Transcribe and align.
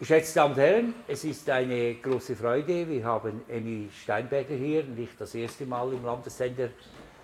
Geschätzte 0.00 0.36
Damen 0.36 0.54
und 0.54 0.60
Herren, 0.60 0.94
es 1.06 1.24
ist 1.24 1.50
eine 1.50 1.96
große 1.96 2.34
Freude. 2.34 2.88
Wir 2.88 3.04
haben 3.04 3.42
Emmy 3.46 3.90
Steinberger 4.02 4.54
hier, 4.54 4.82
nicht 4.82 5.20
das 5.20 5.34
erste 5.34 5.66
Mal 5.66 5.92
im 5.92 6.02
Landessender 6.02 6.70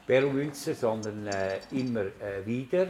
Beromünster, 0.06 0.74
sondern 0.74 1.26
äh, 1.26 1.58
immer 1.70 2.02
äh, 2.02 2.44
wieder. 2.44 2.88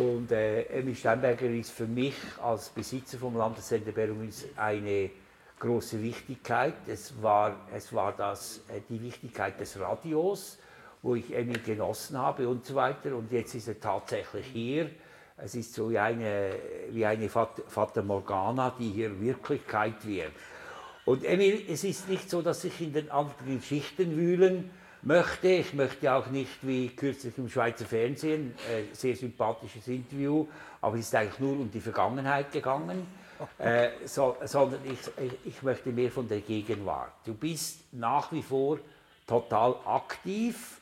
Und 0.00 0.32
äh, 0.32 0.62
Emmy 0.62 0.94
Steinberger 0.94 1.44
ist 1.50 1.72
für 1.72 1.86
mich 1.86 2.14
als 2.42 2.70
Besitzer 2.70 3.18
vom 3.18 3.36
Landessender 3.36 3.92
Beromünster 3.92 4.46
eine 4.56 5.10
große 5.58 6.02
Wichtigkeit. 6.02 6.76
Es 6.86 7.12
war, 7.22 7.56
es 7.74 7.92
war 7.92 8.14
das, 8.16 8.62
äh, 8.68 8.80
die 8.88 9.02
Wichtigkeit 9.02 9.60
des 9.60 9.78
Radios, 9.78 10.58
wo 11.02 11.14
ich 11.14 11.30
Emmy 11.36 11.58
genossen 11.58 12.16
habe 12.16 12.48
und 12.48 12.64
so 12.64 12.74
weiter. 12.74 13.14
Und 13.14 13.30
jetzt 13.30 13.54
ist 13.54 13.68
er 13.68 13.78
tatsächlich 13.78 14.46
hier 14.46 14.88
es 15.36 15.54
ist 15.54 15.74
so 15.74 15.90
wie 15.90 15.98
eine, 15.98 16.54
wie 16.90 17.04
eine 17.04 17.28
Fata 17.28 18.02
Morgana, 18.02 18.74
die 18.78 18.90
hier 18.90 19.20
Wirklichkeit 19.20 20.06
wird. 20.06 20.32
Und 21.04 21.24
Emil, 21.24 21.62
es 21.68 21.84
ist 21.84 22.08
nicht 22.08 22.30
so, 22.30 22.40
dass 22.40 22.64
ich 22.64 22.80
in 22.80 22.92
den 22.92 23.10
anderen 23.10 23.60
Schichten 23.60 24.16
wühlen 24.16 24.70
möchte. 25.02 25.48
Ich 25.48 25.74
möchte 25.74 26.12
auch 26.12 26.28
nicht 26.28 26.58
wie 26.62 26.88
kürzlich 26.88 27.36
im 27.36 27.48
Schweizer 27.48 27.84
Fernsehen, 27.84 28.54
äh, 28.70 28.94
sehr 28.94 29.14
sympathisches 29.14 29.86
Interview, 29.88 30.46
aber 30.80 30.96
es 30.96 31.06
ist 31.06 31.14
eigentlich 31.14 31.40
nur 31.40 31.52
um 31.52 31.70
die 31.70 31.80
Vergangenheit 31.80 32.52
gegangen, 32.52 33.06
äh, 33.58 33.90
so, 34.06 34.36
sondern 34.44 34.80
ich, 34.84 34.98
ich, 35.22 35.56
ich 35.56 35.62
möchte 35.62 35.90
mehr 35.90 36.10
von 36.10 36.26
der 36.26 36.40
Gegenwart. 36.40 37.12
Du 37.24 37.34
bist 37.34 37.80
nach 37.92 38.32
wie 38.32 38.42
vor 38.42 38.78
total 39.26 39.76
aktiv. 39.84 40.80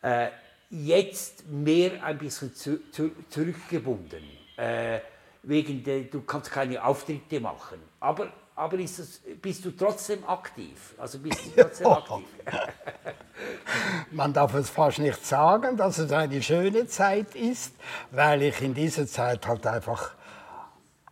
Äh, 0.00 0.28
jetzt 0.70 1.46
mehr 1.48 2.02
ein 2.02 2.18
bisschen 2.18 2.54
zu, 2.54 2.90
zu, 2.90 3.10
zurückgebunden. 3.28 4.22
Äh, 4.56 5.00
wegen 5.42 5.82
der, 5.82 6.02
du 6.02 6.22
kannst 6.22 6.50
keine 6.50 6.84
Auftritte 6.84 7.40
machen. 7.40 7.78
Aber, 8.00 8.28
aber 8.54 8.78
ist 8.78 8.98
das, 8.98 9.20
bist 9.40 9.64
du 9.64 9.70
trotzdem 9.70 10.26
aktiv? 10.26 10.94
Also 10.98 11.18
bist 11.18 11.40
du 11.46 11.62
trotzdem 11.62 11.86
aktiv? 11.92 12.26
Man 14.10 14.32
darf 14.32 14.54
es 14.54 14.68
fast 14.68 14.98
nicht 14.98 15.24
sagen, 15.24 15.76
dass 15.76 15.98
es 15.98 16.12
eine 16.12 16.42
schöne 16.42 16.86
Zeit 16.86 17.34
ist, 17.34 17.74
weil 18.10 18.42
ich 18.42 18.60
in 18.60 18.74
dieser 18.74 19.06
Zeit 19.06 19.46
halt 19.46 19.66
einfach 19.66 20.14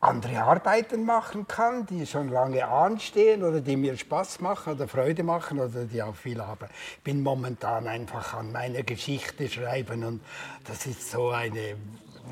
andere 0.01 0.43
Arbeiten 0.43 1.05
machen 1.05 1.47
kann, 1.47 1.87
die 1.87 2.07
schon 2.07 2.29
lange 2.29 2.67
anstehen 2.67 3.43
oder 3.43 3.61
die 3.61 3.77
mir 3.77 3.97
Spaß 3.97 4.41
machen 4.41 4.75
oder 4.75 4.89
Freude 4.89 5.23
machen 5.23 5.59
oder 5.59 5.85
die 5.85 6.03
auch 6.03 6.15
viel 6.15 6.41
haben. 6.41 6.69
Ich 6.97 7.03
bin 7.03 7.23
momentan 7.23 7.87
einfach 7.87 8.35
an 8.35 8.53
meiner 8.53 8.83
Geschichte 8.83 9.49
schreiben 9.49 10.05
und 10.05 10.21
das 10.65 10.87
ist 10.87 11.11
so 11.11 11.31
eine 11.31 11.77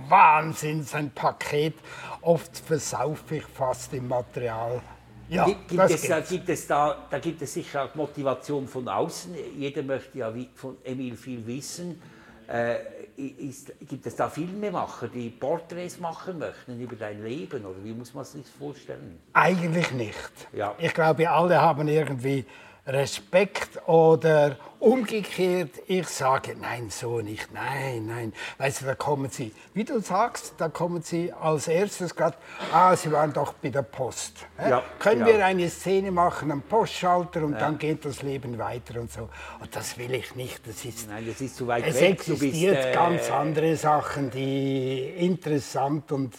Wahnsinns, 0.09 0.95
ein 0.95 1.11
Paket. 1.11 1.75
Oft 2.21 2.59
versaufe 2.59 3.37
ich 3.37 3.45
fast 3.45 3.93
im 3.95 4.09
Material. 4.09 4.81
Ja, 5.29 5.47
gibt, 5.47 5.73
es, 5.73 6.03
da, 6.07 6.21
gibt 6.21 6.49
es 6.51 6.67
da, 6.67 7.07
da 7.11 7.19
gibt 7.19 7.41
es 7.41 7.55
sicher 7.55 7.85
auch 7.85 7.95
Motivation 7.95 8.69
von 8.69 8.87
außen. 8.87 9.35
Jeder 9.57 9.83
möchte 9.83 10.19
ja 10.19 10.33
von 10.55 10.77
Emil 10.85 11.17
viel 11.17 11.47
wissen. 11.47 12.01
Äh, 12.47 12.77
ist, 13.17 13.73
gibt 13.89 14.07
es 14.07 14.17
da 14.17 14.29
Filmemacher, 14.29 15.09
die 15.09 15.31
Porträts 15.31 15.99
machen 15.99 16.39
möchten 16.39 16.81
über 16.81 16.97
dein 16.97 17.23
Leben? 17.23 17.65
Oder 17.65 17.83
wie 17.83 17.93
muss 17.93 18.15
man 18.15 18.25
sich 18.25 18.43
das 18.43 18.51
vorstellen? 18.51 19.19
Eigentlich 19.33 19.93
nicht. 19.93 20.49
Ja. 20.53 20.75
Ich 20.79 20.93
glaube, 20.93 21.29
alle 21.29 21.61
haben 21.61 21.89
irgendwie 21.89 22.45
Respekt 22.87 23.89
oder 23.89 24.57
umgekehrt, 24.79 25.71
ich 25.87 26.07
sage, 26.07 26.55
nein, 26.61 26.91
so 26.91 27.21
nicht, 27.21 27.51
nein, 27.55 28.05
nein. 28.07 28.33
Weißt 28.59 28.83
du, 28.83 28.85
da 28.85 28.95
kommen 28.95 29.31
sie, 29.31 29.53
wie 29.73 29.85
du 29.85 30.01
sagst, 30.01 30.55
da 30.59 30.69
kommen 30.69 31.01
sie 31.01 31.33
als 31.33 31.67
erstes 31.67 32.15
gerade, 32.15 32.37
ah, 32.73 32.95
sie 32.95 33.11
waren 33.11 33.33
doch 33.33 33.55
bei 33.55 33.71
der 33.71 33.81
Post. 33.81 34.45
Ja, 34.59 34.83
Können 34.99 35.21
ja. 35.23 35.27
wir 35.27 35.47
eine 35.47 35.71
Szene 35.71 36.11
machen 36.11 36.53
am 36.53 36.61
Postschalter 36.61 37.43
und 37.43 37.55
ja. 37.55 37.61
dann 37.61 37.79
geht 37.79 38.05
das 38.05 38.21
Leben 38.21 38.59
weiter 38.59 39.01
und 39.01 39.11
so. 39.11 39.31
Und 39.61 39.75
das 39.75 39.97
will 39.97 40.13
ich 40.13 40.35
nicht, 40.35 40.69
das 40.69 40.85
ist, 40.85 41.09
nein, 41.09 41.25
das 41.27 41.41
ist 41.41 41.57
zu 41.57 41.67
weit 41.67 41.87
es 41.87 41.95
weg. 41.95 42.21
Es 42.21 42.29
existiert 42.29 42.77
bist, 42.77 42.89
äh, 42.89 42.93
ganz 42.93 43.31
andere 43.31 43.77
Sachen, 43.77 44.31
die 44.31 45.09
interessant 45.17 46.13
und 46.13 46.35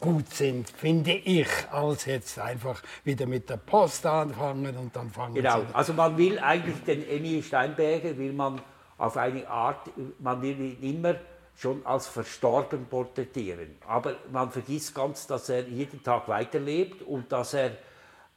gut 0.00 0.28
sind, 0.30 0.68
finde 0.68 1.12
ich, 1.12 1.48
als 1.70 2.04
jetzt 2.04 2.38
einfach 2.38 2.82
wieder 3.04 3.26
mit 3.26 3.48
der 3.48 3.56
Post 3.56 4.06
anfangen 4.06 4.76
und 4.76 4.94
dann 4.94 5.10
fangen 5.10 5.34
Genau, 5.34 5.62
also 5.72 5.92
man 5.92 6.16
will 6.16 6.38
eigentlich 6.38 6.82
den 6.84 7.08
Emil 7.08 7.42
Steinberger, 7.42 8.16
will 8.16 8.32
man 8.32 8.60
auf 8.98 9.16
eine 9.16 9.48
Art, 9.48 9.90
man 10.18 10.42
will 10.42 10.60
ihn 10.60 10.82
immer 10.82 11.16
schon 11.56 11.84
als 11.86 12.06
verstorben 12.06 12.86
porträtieren. 12.86 13.76
Aber 13.86 14.16
man 14.30 14.50
vergisst 14.50 14.94
ganz, 14.94 15.26
dass 15.26 15.48
er 15.48 15.62
jeden 15.62 16.02
Tag 16.02 16.28
weiterlebt 16.28 17.02
und 17.02 17.32
dass 17.32 17.54
er 17.54 17.70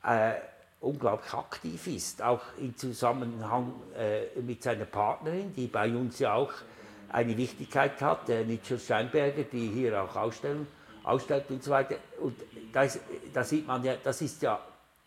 äh, 0.03 0.36
unglaublich 0.80 1.34
aktiv 1.34 1.88
ist, 1.88 2.22
auch 2.22 2.42
im 2.58 2.75
Zusammenhang 2.78 3.74
äh, 3.98 4.40
mit 4.42 4.64
seiner 4.64 4.86
Partnerin, 4.86 5.53
die 5.53 5.68
bei 5.68 5.94
uns 5.94 6.19
ja 6.19 6.34
auch 6.34 6.52
eine 7.09 7.36
Wichtigkeit 7.36 8.02
hat, 8.02 8.30
der 8.30 8.46
Nietzsche 8.46 8.80
Steinberger, 8.80 9.44
die 9.44 9.68
hier 9.68 10.02
auch 10.02 10.16
ausstellen 10.16 10.68
ausstellt 11.09 11.46
und 11.50 11.64
so 11.64 11.72
weiter. 11.72 11.96
Und 12.20 12.36
da, 12.72 12.84
ist, 12.84 13.00
da 13.34 13.44
sieht 13.44 13.68
man 13.68 13.84
ja, 13.84 13.96
das 14.03 14.22
ist 14.22 14.42
ja, 14.42 14.59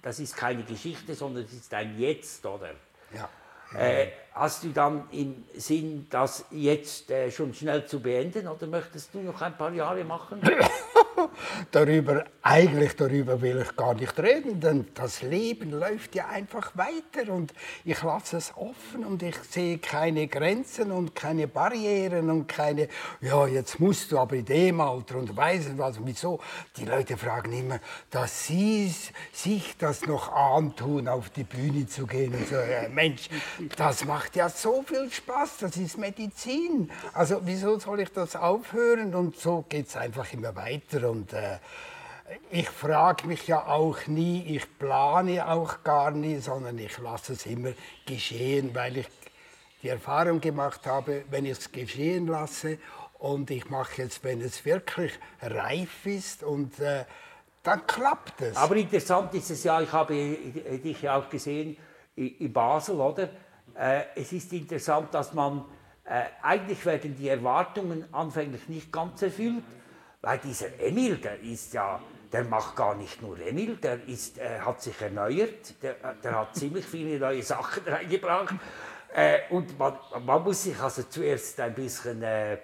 das 0.03 0.19
ist 0.19 0.37
keine 0.37 0.63
Geschichte, 0.63 1.15
sondern 1.15 1.45
es 1.45 1.53
ist 1.53 1.73
ein 1.75 1.99
Jetzt, 1.99 2.45
oder? 2.45 2.71
Ja. 3.15 3.29
Äh, 3.75 4.09
hast 4.35 4.65
du 4.65 4.69
dann 4.69 5.09
im 5.13 5.45
Sinn, 5.55 6.07
das 6.11 6.45
jetzt 6.51 7.11
äh, 7.11 7.31
schon 7.31 7.55
schnell 7.55 7.87
zu 7.87 8.01
beenden 8.01 8.47
oder 8.47 8.67
möchtest 8.67 9.15
du 9.15 9.21
noch 9.21 9.41
ein 9.41 9.57
paar 9.57 9.73
Jahre 9.73 10.05
machen? 10.05 10.43
darüber, 11.71 12.25
eigentlich 12.43 12.97
darüber 12.97 13.41
will 13.41 13.63
ich 13.63 13.77
gar 13.77 13.95
nicht 13.95 14.19
reden, 14.19 14.61
denn 14.61 14.87
das 14.95 15.23
Leben 15.23 15.71
läuft 15.71 16.15
ja 16.15 16.29
einfach 16.29 16.77
weiter 16.77 17.33
und 17.33 17.53
ich 17.85 18.03
lasse 18.03 18.37
es 18.37 18.53
offen 18.57 19.05
und 19.05 19.23
ich 19.23 19.37
sehe 19.49 19.79
keine 19.79 20.27
Grenzen 20.27 20.91
und 20.91 21.15
keine 21.15 21.49
Barrieren 21.49 22.31
und 22.31 22.47
keine, 22.47 22.89
ja, 23.21 23.47
jetzt 23.47 23.81
musst 23.81 24.13
du 24.13 24.19
aber 24.19 24.37
in 24.37 24.45
dem 24.45 24.81
Alter 24.81 25.17
und 25.17 25.37
weißt 25.37 25.79
was, 25.79 25.97
wieso. 26.05 26.41
Die 26.77 26.85
Leute 26.85 27.17
fragen 27.17 27.53
immer, 27.53 27.81
dass 28.11 28.47
sie 28.47 28.93
sich 29.33 29.77
das 29.79 30.07
noch 30.07 30.33
antun, 30.33 31.09
auf 31.09 31.31
die 31.31 31.45
Bühne 31.45 31.87
zu 31.87 32.07
gehen 32.07 32.35
und 32.35 32.49
so. 32.49 32.57
Ja, 32.57 32.89
Mensch, 32.89 33.29
das 33.77 34.05
macht 34.05 34.37
ja 34.37 34.49
so 34.49 34.83
viel 34.83 35.11
Spaß, 35.11 35.59
das 35.59 35.77
ist 35.77 35.99
Medizin. 35.99 36.91
Also 37.13 37.41
wieso 37.45 37.79
soll 37.79 38.01
ich 38.01 38.13
das 38.13 38.37
aufhören? 38.37 39.15
Und 39.15 39.37
so 39.37 39.65
geht 39.69 39.89
es 39.89 39.97
einfach 39.97 40.33
immer 40.33 40.55
weiter. 40.57 41.11
Und 41.11 41.22
äh, 41.33 41.59
ich 42.51 42.69
frage 42.69 43.27
mich 43.27 43.47
ja 43.47 43.67
auch 43.67 44.07
nie, 44.07 44.57
ich 44.57 44.79
plane 44.79 45.47
auch 45.49 45.83
gar 45.83 46.11
nie, 46.11 46.39
sondern 46.39 46.79
ich 46.79 46.99
lasse 46.99 47.35
es 47.35 47.47
immer 47.47 47.73
geschehen, 48.07 48.75
weil 48.75 48.99
ich 48.99 49.09
die 49.83 49.89
Erfahrung 49.89 50.41
gemacht 50.41 50.87
habe, 50.87 51.25
wenn 51.31 51.45
ich 51.45 51.59
es 51.59 51.73
geschehen 51.73 52.27
lasse 52.27 52.79
und 53.19 53.51
ich 53.51 53.69
mache 53.69 54.03
es, 54.03 54.23
wenn 54.25 54.41
es 54.41 54.65
wirklich 54.65 55.13
reif 55.41 56.07
ist 56.07 56.43
und 56.43 56.79
äh, 56.81 57.05
dann 57.63 57.87
klappt 57.87 58.41
es. 58.41 58.57
Aber 58.57 58.77
interessant 58.77 59.35
ist 59.35 59.51
es 59.51 59.65
ja, 59.65 59.81
ich 59.81 59.93
habe 59.93 60.15
dich 60.15 61.03
ja 61.03 61.17
auch 61.17 61.29
gesehen 61.29 61.77
in 62.17 62.53
Basel, 62.53 63.01
oder? 63.01 63.29
Äh, 63.75 64.03
es 64.17 64.33
ist 64.33 64.53
interessant, 64.53 65.15
dass 65.15 65.33
man, 65.33 65.65
äh, 66.05 66.25
eigentlich 66.43 66.85
werden 66.85 67.17
die 67.17 67.29
Erwartungen 67.29 68.05
anfänglich 68.13 68.69
nicht 68.69 68.93
ganz 68.93 69.23
erfüllt, 69.23 69.63
weil 70.23 70.39
dieser 70.39 70.81
Emil, 70.81 71.17
der 71.17 71.41
ist 71.41 71.75
ja, 71.75 72.01
der 72.33 72.45
macht 72.45 72.77
gar 72.77 72.95
nicht 72.95 73.21
nur 73.21 73.39
Emil, 73.41 73.77
der 73.77 74.07
ist, 74.07 74.39
äh, 74.39 74.61
hat 74.61 74.81
sich 74.81 74.99
erneuert, 75.01 75.75
der, 75.83 75.93
äh, 75.93 76.15
der 76.23 76.39
hat 76.39 76.55
ziemlich 76.55 76.87
viele 76.87 77.19
neue 77.19 77.43
Sachen 77.43 77.83
reingebracht. 77.87 78.55
Äh, 79.15 79.41
und 79.51 79.79
man, 79.79 79.95
man, 80.25 80.43
muss 80.43 80.63
sich 80.63 80.79
also 80.81 81.03
zuerst 81.03 81.61
ein 81.61 81.75
bisschen 81.75 82.23
äh, 82.23 82.59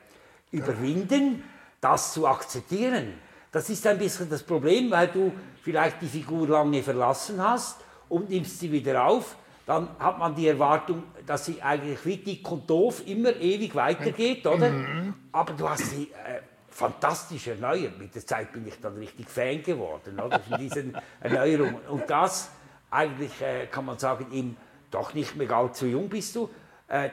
überwinden, 0.52 1.42
das 1.80 2.14
zu 2.14 2.26
akzeptieren. 2.26 3.14
Das 3.50 3.68
ist 3.68 3.86
ein 3.86 3.98
bisschen 3.98 4.30
das 4.30 4.42
Problem, 4.42 4.90
weil 4.90 5.08
du 5.08 5.32
vielleicht 5.62 6.00
die 6.00 6.06
Figur 6.06 6.48
lange 6.48 6.82
verlassen 6.82 7.42
hast 7.42 7.80
und 8.08 8.30
nimmst 8.30 8.60
sie 8.60 8.70
wieder 8.70 9.04
auf. 9.04 9.36
Dann 9.66 9.88
hat 9.98 10.18
man 10.18 10.34
die 10.34 10.48
Erwartung, 10.48 11.02
dass 11.26 11.44
sie 11.44 11.60
eigentlich 11.60 12.02
wie 12.06 12.16
dick 12.16 12.50
und 12.50 12.70
doof 12.70 13.02
immer 13.06 13.36
ewig 13.36 13.74
weitergeht, 13.74 14.46
oder? 14.46 14.70
Mhm. 14.70 15.14
Aber 15.32 15.52
du 15.52 15.68
hast 15.68 15.90
sie 15.90 16.04
äh, 16.04 16.40
fantastisch 16.78 17.48
erneuert. 17.48 17.98
Mit 17.98 18.14
der 18.14 18.24
Zeit 18.24 18.52
bin 18.52 18.66
ich 18.66 18.80
dann 18.80 18.96
richtig 18.96 19.28
Fan 19.28 19.62
geworden 19.62 20.20
oder, 20.20 20.38
von 20.38 20.58
diesen 20.58 20.96
Erneuerungen. 21.20 21.80
Und 21.88 22.08
das 22.08 22.50
eigentlich, 22.90 23.40
äh, 23.42 23.66
kann 23.66 23.84
man 23.84 23.98
sagen, 23.98 24.26
im 24.32 24.56
doch 24.90 25.12
nicht 25.12 25.36
mehr 25.36 25.50
allzu 25.50 25.86
jung 25.86 26.08
bist 26.08 26.34
du, 26.36 26.48
äh, 26.86 27.10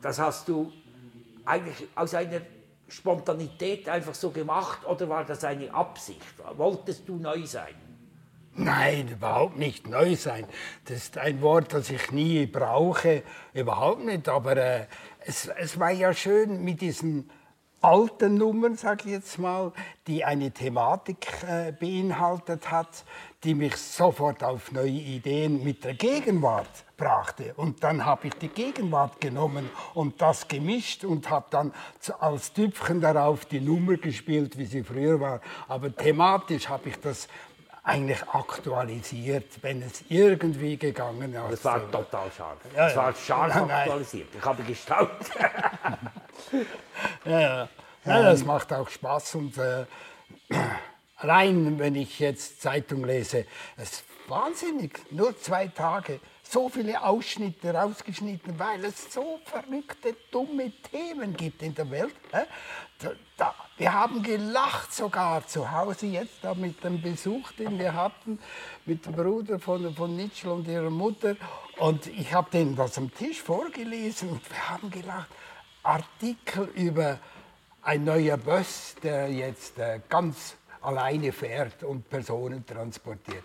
das 0.00 0.20
hast 0.20 0.46
du 0.46 0.72
eigentlich 1.44 1.88
aus 1.94 2.14
einer 2.14 2.42
Spontanität 2.86 3.88
einfach 3.88 4.14
so 4.14 4.30
gemacht 4.30 4.86
oder 4.86 5.08
war 5.08 5.24
das 5.24 5.42
eine 5.42 5.72
Absicht? 5.74 6.22
Wolltest 6.56 7.08
du 7.08 7.16
neu 7.16 7.44
sein? 7.44 7.74
Nein, 8.54 9.08
überhaupt 9.08 9.56
nicht 9.56 9.88
neu 9.88 10.16
sein. 10.16 10.44
Das 10.84 10.98
ist 10.98 11.18
ein 11.18 11.40
Wort, 11.40 11.72
das 11.72 11.90
ich 11.90 12.10
nie 12.10 12.46
brauche, 12.46 13.22
überhaupt 13.54 14.04
nicht. 14.04 14.28
Aber 14.28 14.56
äh, 14.56 14.86
es, 15.20 15.46
es 15.46 15.78
war 15.80 15.90
ja 15.90 16.12
schön 16.12 16.62
mit 16.62 16.80
diesen 16.80 17.30
alten 17.80 18.34
Nummern, 18.34 18.76
sage 18.76 19.04
ich 19.06 19.12
jetzt 19.12 19.38
mal, 19.38 19.72
die 20.06 20.24
eine 20.24 20.50
Thematik 20.50 21.26
äh, 21.46 21.72
beinhaltet 21.72 22.70
hat, 22.70 23.04
die 23.44 23.54
mich 23.54 23.76
sofort 23.76 24.42
auf 24.42 24.72
neue 24.72 24.88
Ideen 24.88 25.62
mit 25.62 25.84
der 25.84 25.94
Gegenwart 25.94 26.84
brachte. 26.96 27.54
Und 27.54 27.84
dann 27.84 28.04
habe 28.04 28.26
ich 28.26 28.34
die 28.34 28.48
Gegenwart 28.48 29.20
genommen 29.20 29.70
und 29.94 30.20
das 30.20 30.48
gemischt 30.48 31.04
und 31.04 31.30
habe 31.30 31.46
dann 31.50 31.72
als 32.18 32.52
Tüpfchen 32.52 33.00
darauf 33.00 33.44
die 33.44 33.60
Nummer 33.60 33.96
gespielt, 33.96 34.58
wie 34.58 34.64
sie 34.64 34.82
früher 34.82 35.20
war. 35.20 35.40
Aber 35.68 35.94
thematisch 35.94 36.68
habe 36.68 36.88
ich 36.88 36.98
das 36.98 37.28
eigentlich 37.88 38.22
aktualisiert, 38.28 39.62
wenn 39.62 39.82
es 39.82 40.04
irgendwie 40.08 40.76
gegangen 40.76 41.34
ist. 41.34 41.52
Das 41.52 41.64
war 41.64 41.90
total 41.90 42.30
scharf. 42.30 42.58
Ja, 42.76 42.86
das 42.86 42.96
war 42.96 43.14
scharf 43.14 43.54
ja, 43.54 43.78
aktualisiert. 43.78 44.28
Ich 44.36 44.44
habe 44.44 44.62
gestaunt. 44.62 45.10
ja, 47.24 47.40
ja. 47.40 47.68
ja, 48.04 48.22
das 48.22 48.44
macht 48.44 48.72
auch 48.72 48.88
Spaß 48.88 49.36
und 49.36 49.56
äh, 49.56 49.86
rein, 51.18 51.78
wenn 51.78 51.94
ich 51.94 52.18
jetzt 52.20 52.60
Zeitung 52.60 53.04
lese, 53.04 53.46
es 53.76 53.92
ist 53.92 54.04
wahnsinnig. 54.28 55.00
Nur 55.10 55.38
zwei 55.38 55.68
Tage 55.68 56.20
so 56.50 56.68
viele 56.68 57.02
Ausschnitte 57.02 57.74
rausgeschnitten, 57.74 58.58
weil 58.58 58.84
es 58.84 59.12
so 59.12 59.38
verrückte, 59.44 60.16
dumme 60.30 60.72
Themen 60.90 61.36
gibt 61.36 61.62
in 61.62 61.74
der 61.74 61.90
Welt. 61.90 62.14
Wir 63.76 63.92
haben 63.92 64.22
gelacht 64.22 64.92
sogar 64.92 65.46
zu 65.46 65.70
Hause 65.70 66.06
jetzt 66.06 66.42
da 66.42 66.54
mit 66.54 66.82
dem 66.82 67.02
Besuch, 67.02 67.52
den 67.52 67.78
wir 67.78 67.94
hatten, 67.94 68.38
mit 68.86 69.04
dem 69.04 69.12
Bruder 69.12 69.58
von, 69.58 69.94
von 69.94 70.16
Nitschel 70.16 70.50
und 70.50 70.66
ihrer 70.66 70.90
Mutter. 70.90 71.36
Und 71.78 72.06
ich 72.06 72.32
habe 72.32 72.50
denen 72.50 72.74
das 72.74 72.96
am 72.96 73.12
Tisch 73.14 73.42
vorgelesen 73.42 74.30
und 74.30 74.50
wir 74.50 74.68
haben 74.70 74.90
gelacht. 74.90 75.28
Artikel 75.82 76.64
über 76.74 77.18
ein 77.82 78.04
neuer 78.04 78.36
Bus, 78.36 78.94
der 79.02 79.30
jetzt 79.30 79.78
äh, 79.78 80.00
ganz 80.08 80.56
alleine 80.80 81.32
fährt 81.32 81.84
und 81.84 82.08
Personen 82.08 82.66
transportiert. 82.66 83.44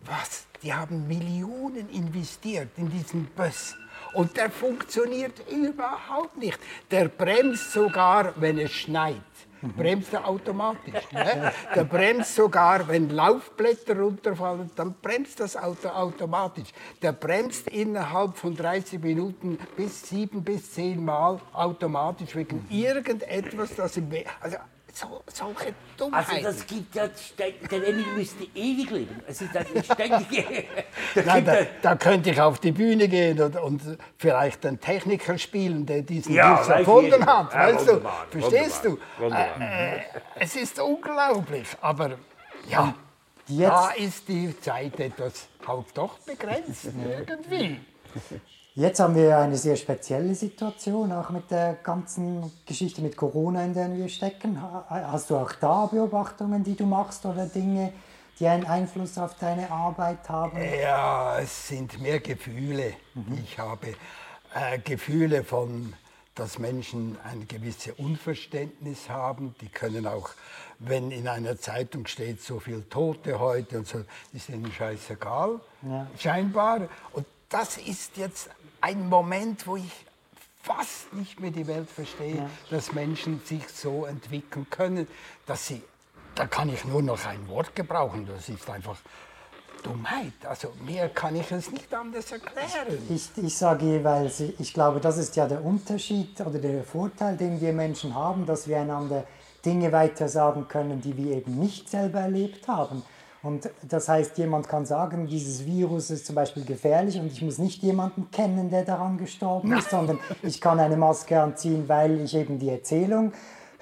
Was? 0.00 0.46
Die 0.64 0.72
haben 0.72 1.06
Millionen 1.06 1.90
investiert 1.90 2.70
in 2.78 2.88
diesen 2.88 3.26
Bus. 3.36 3.76
Und 4.14 4.36
der 4.36 4.50
funktioniert 4.50 5.42
überhaupt 5.50 6.38
nicht. 6.38 6.58
Der 6.90 7.08
bremst 7.08 7.72
sogar, 7.72 8.32
wenn 8.36 8.58
es 8.58 8.72
schneit. 8.72 9.20
Bremst 9.76 10.12
er 10.12 10.26
automatisch. 10.26 11.10
Ne? 11.12 11.52
Der 11.74 11.84
bremst 11.84 12.34
sogar, 12.34 12.86
wenn 12.88 13.10
Laufblätter 13.10 13.98
runterfallen, 13.98 14.70
dann 14.76 14.94
bremst 15.00 15.40
das 15.40 15.56
Auto 15.56 15.88
automatisch. 15.88 16.68
Der 17.02 17.12
bremst 17.12 17.68
innerhalb 17.68 18.36
von 18.36 18.54
30 18.54 19.00
Minuten 19.00 19.58
bis 19.76 20.08
sieben 20.08 20.42
bis 20.44 20.72
zehn 20.72 21.02
Mal 21.04 21.40
automatisch 21.52 22.34
wegen 22.36 22.66
irgendetwas, 22.70 23.74
das 23.74 23.96
im 23.96 24.10
Weg. 24.10 24.28
Also 24.40 24.56
so, 24.94 25.22
solche 25.26 25.74
Dummheiten. 25.96 26.46
Also 26.46 26.58
das 26.58 26.66
gibt 26.66 26.94
ja, 26.94 27.08
der 27.38 27.88
Emil 27.88 28.06
müsste 28.16 28.44
ewig 28.54 28.90
leben. 28.90 29.20
Es 29.26 29.42
ist 29.42 29.56
ein 29.56 29.66
ständige... 29.82 30.64
Nein, 31.16 31.44
da, 31.44 31.56
da, 31.82 31.96
könnte 31.96 32.30
ich 32.30 32.40
auf 32.40 32.60
die 32.60 32.70
Bühne 32.70 33.08
gehen 33.08 33.40
und, 33.40 33.56
und 33.56 33.98
vielleicht 34.16 34.64
einen 34.64 34.80
Techniker 34.80 35.36
spielen, 35.36 35.84
der 35.84 36.02
diesen 36.02 36.32
ja, 36.32 36.56
Bus 36.56 36.68
erfunden 36.68 37.26
hat. 37.26 37.52
Ja, 37.52 37.74
weißt 37.74 37.88
du? 37.88 38.00
Verstehst 38.30 38.84
du? 38.84 38.98
Äh, 39.20 39.96
äh, 39.96 40.00
es 40.36 40.54
ist 40.54 40.78
unglaublich, 40.78 41.68
aber 41.80 42.12
ja, 42.68 42.94
Jetzt. 43.46 43.68
da 43.68 43.90
ist 43.90 44.28
die 44.28 44.60
Zeit 44.60 45.00
etwas 45.00 45.48
halt 45.66 45.86
doch 45.94 46.18
begrenzt 46.20 46.86
irgendwie. 46.86 47.80
Jetzt 48.76 48.98
haben 48.98 49.14
wir 49.14 49.38
eine 49.38 49.56
sehr 49.56 49.76
spezielle 49.76 50.34
Situation, 50.34 51.12
auch 51.12 51.30
mit 51.30 51.48
der 51.52 51.74
ganzen 51.74 52.50
Geschichte 52.66 53.02
mit 53.02 53.16
Corona, 53.16 53.64
in 53.64 53.72
der 53.72 53.94
wir 53.94 54.08
stecken. 54.08 54.60
Hast 54.88 55.30
du 55.30 55.36
auch 55.36 55.52
da 55.52 55.86
Beobachtungen, 55.86 56.64
die 56.64 56.74
du 56.74 56.84
machst 56.84 57.24
oder 57.24 57.46
Dinge, 57.46 57.92
die 58.40 58.48
einen 58.48 58.64
Einfluss 58.64 59.16
auf 59.16 59.36
deine 59.38 59.70
Arbeit 59.70 60.28
haben? 60.28 60.58
Ja, 60.82 61.38
es 61.38 61.68
sind 61.68 62.02
mehr 62.02 62.18
Gefühle. 62.18 62.94
Mhm. 63.14 63.38
Ich 63.44 63.60
habe 63.60 63.94
äh, 64.52 64.80
Gefühle 64.80 65.44
von, 65.44 65.92
dass 66.34 66.58
Menschen 66.58 67.16
ein 67.22 67.46
gewisses 67.46 67.92
Unverständnis 67.96 69.08
haben. 69.08 69.54
Die 69.60 69.68
können 69.68 70.04
auch, 70.08 70.30
wenn 70.80 71.12
in 71.12 71.28
einer 71.28 71.60
Zeitung 71.60 72.08
steht, 72.08 72.42
so 72.42 72.58
viel 72.58 72.82
Tote 72.90 73.38
heute 73.38 73.78
und 73.78 73.86
so, 73.86 74.02
ist 74.32 74.48
ihnen 74.48 74.72
scheißegal, 74.72 75.60
ja. 75.82 76.08
scheinbar. 76.18 76.88
Und 77.12 77.24
das 77.48 77.76
ist 77.76 78.16
jetzt 78.16 78.50
ein 78.84 79.08
Moment, 79.08 79.66
wo 79.66 79.76
ich 79.76 79.90
fast 80.62 81.12
nicht 81.14 81.40
mehr 81.40 81.50
die 81.50 81.66
Welt 81.66 81.88
verstehe, 81.88 82.36
ja. 82.36 82.50
dass 82.70 82.92
Menschen 82.92 83.40
sich 83.44 83.66
so 83.68 84.04
entwickeln 84.04 84.66
können, 84.68 85.08
dass 85.46 85.66
sie, 85.68 85.82
da 86.34 86.46
kann 86.46 86.68
ich 86.68 86.84
nur 86.84 87.02
noch 87.02 87.24
ein 87.24 87.48
Wort 87.48 87.74
gebrauchen, 87.74 88.26
das 88.26 88.50
ist 88.50 88.68
einfach 88.68 88.98
Dummheit. 89.82 90.34
Also 90.46 90.72
mehr 90.84 91.08
kann 91.08 91.34
ich 91.34 91.50
es 91.50 91.70
nicht 91.70 91.92
anders 91.94 92.30
erklären. 92.30 92.98
Ich, 93.08 93.30
ich 93.36 93.56
sage 93.56 93.86
jeweils, 93.86 94.40
ich 94.40 94.74
glaube, 94.74 95.00
das 95.00 95.16
ist 95.16 95.34
ja 95.36 95.46
der 95.46 95.64
Unterschied 95.64 96.38
oder 96.42 96.58
der 96.58 96.84
Vorteil, 96.84 97.38
den 97.38 97.60
wir 97.62 97.72
Menschen 97.72 98.14
haben, 98.14 98.44
dass 98.44 98.68
wir 98.68 98.80
einander 98.80 99.24
Dinge 99.64 99.92
weiter 99.92 100.28
sagen 100.28 100.68
können, 100.68 101.00
die 101.00 101.16
wir 101.16 101.38
eben 101.38 101.58
nicht 101.58 101.88
selber 101.88 102.20
erlebt 102.20 102.68
haben. 102.68 103.02
Und 103.44 103.68
das 103.86 104.08
heißt, 104.08 104.38
jemand 104.38 104.68
kann 104.68 104.86
sagen, 104.86 105.26
dieses 105.26 105.66
Virus 105.66 106.10
ist 106.10 106.24
zum 106.24 106.34
Beispiel 106.34 106.64
gefährlich 106.64 107.20
und 107.20 107.26
ich 107.26 107.42
muss 107.42 107.58
nicht 107.58 107.82
jemanden 107.82 108.30
kennen, 108.30 108.70
der 108.70 108.84
daran 108.84 109.18
gestorben 109.18 109.70
ist, 109.74 109.90
sondern 109.90 110.18
ich 110.42 110.62
kann 110.62 110.80
eine 110.80 110.96
Maske 110.96 111.38
anziehen, 111.38 111.84
weil 111.86 112.22
ich 112.22 112.34
eben 112.34 112.58
die 112.58 112.70
Erzählung 112.70 113.32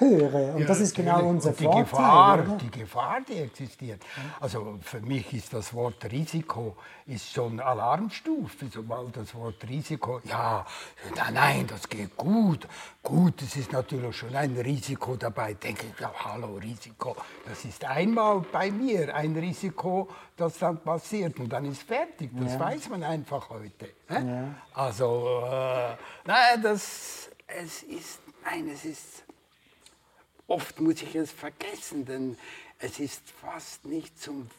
höre. 0.02 0.54
Und 0.54 0.60
ja, 0.60 0.66
das 0.66 0.81
ist 0.81 0.94
genau 0.94 1.25
unser 1.25 1.50
und 1.50 1.60
die 1.60 1.64
Vorteil. 1.64 1.84
Gefahr, 1.84 2.34
oder? 2.40 2.56
die 2.56 2.70
Gefahr, 2.70 3.19
die 3.28 3.38
existiert. 3.38 4.02
Also 4.40 4.78
für 4.82 5.00
mich 5.00 5.32
ist 5.32 5.52
das 5.52 5.72
Wort 5.75 6.04
Risiko 6.10 6.76
ist 7.06 7.32
schon 7.32 7.60
Alarmstufe. 7.60 8.66
Sobald 8.72 9.16
das 9.16 9.34
Wort 9.34 9.66
Risiko, 9.69 10.20
ja, 10.25 10.64
nein, 11.16 11.34
nein, 11.34 11.66
das 11.66 11.88
geht 11.88 12.16
gut. 12.16 12.66
Gut, 13.02 13.43
es 13.43 13.56
ist 13.56 13.72
natürlich 13.72 14.16
schon 14.16 14.34
ein 14.34 14.56
Risiko 14.56 15.16
dabei. 15.16 15.54
Denke 15.54 15.87
ich, 15.93 16.00
ja, 16.00 16.12
hallo, 16.25 16.56
Risiko. 16.56 17.16
Das 17.46 17.64
ist 17.64 17.84
einmal 17.84 18.44
bei 18.52 18.70
mir 18.70 19.14
ein 19.14 19.37
Risiko, 19.37 20.08
das 20.37 20.58
dann 20.58 20.78
passiert 20.78 21.38
und 21.38 21.49
dann 21.52 21.64
ist 21.64 21.82
fertig. 21.82 22.31
Das 22.34 22.52
ja. 22.52 22.60
weiß 22.60 22.88
man 22.90 23.02
einfach 23.02 23.50
heute. 23.50 23.90
Ja. 24.08 24.54
Also, 24.75 25.43
äh, 25.46 25.96
nein, 26.25 26.62
das, 26.62 27.31
es 27.46 27.82
ist, 27.82 28.20
nein, 28.44 28.69
es 28.72 28.84
ist 28.84 29.25
Oft 30.47 30.81
muss 30.81 31.03
ich 31.03 31.15
es 31.15 31.31
vergessen, 31.31 32.05
denn 32.05 32.37
es 32.79 32.99
ist 32.99 33.23
fast 33.41 33.85
nicht 33.85 34.21
zum 34.21 34.50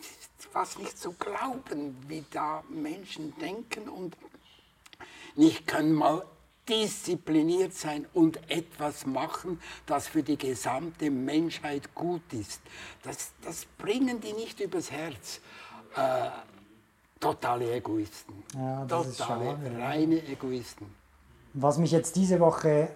es 0.00 0.06
ist 0.06 0.52
fast 0.52 0.78
nicht 0.78 0.96
zu 0.96 1.12
glauben, 1.12 1.96
wie 2.06 2.24
da 2.30 2.62
Menschen 2.68 3.36
denken 3.38 3.88
und 3.88 4.16
nicht 5.34 5.66
können 5.66 5.92
mal 5.92 6.24
diszipliniert 6.68 7.74
sein 7.74 8.06
und 8.12 8.38
etwas 8.50 9.06
machen, 9.06 9.60
das 9.86 10.08
für 10.08 10.22
die 10.22 10.36
gesamte 10.36 11.10
Menschheit 11.10 11.94
gut 11.94 12.32
ist. 12.32 12.60
Das, 13.02 13.32
das 13.42 13.64
bringen 13.78 14.20
die 14.20 14.32
nicht 14.32 14.60
übers 14.60 14.90
Herz. 14.90 15.40
Äh, 15.96 16.28
totale 17.18 17.72
Egoisten. 17.74 18.44
Ja, 18.54 18.84
totale, 18.84 19.14
schade, 19.14 19.78
reine 19.78 20.26
Egoisten. 20.26 20.86
Was 21.54 21.78
mich 21.78 21.90
jetzt 21.90 22.14
diese 22.16 22.38
Woche 22.38 22.90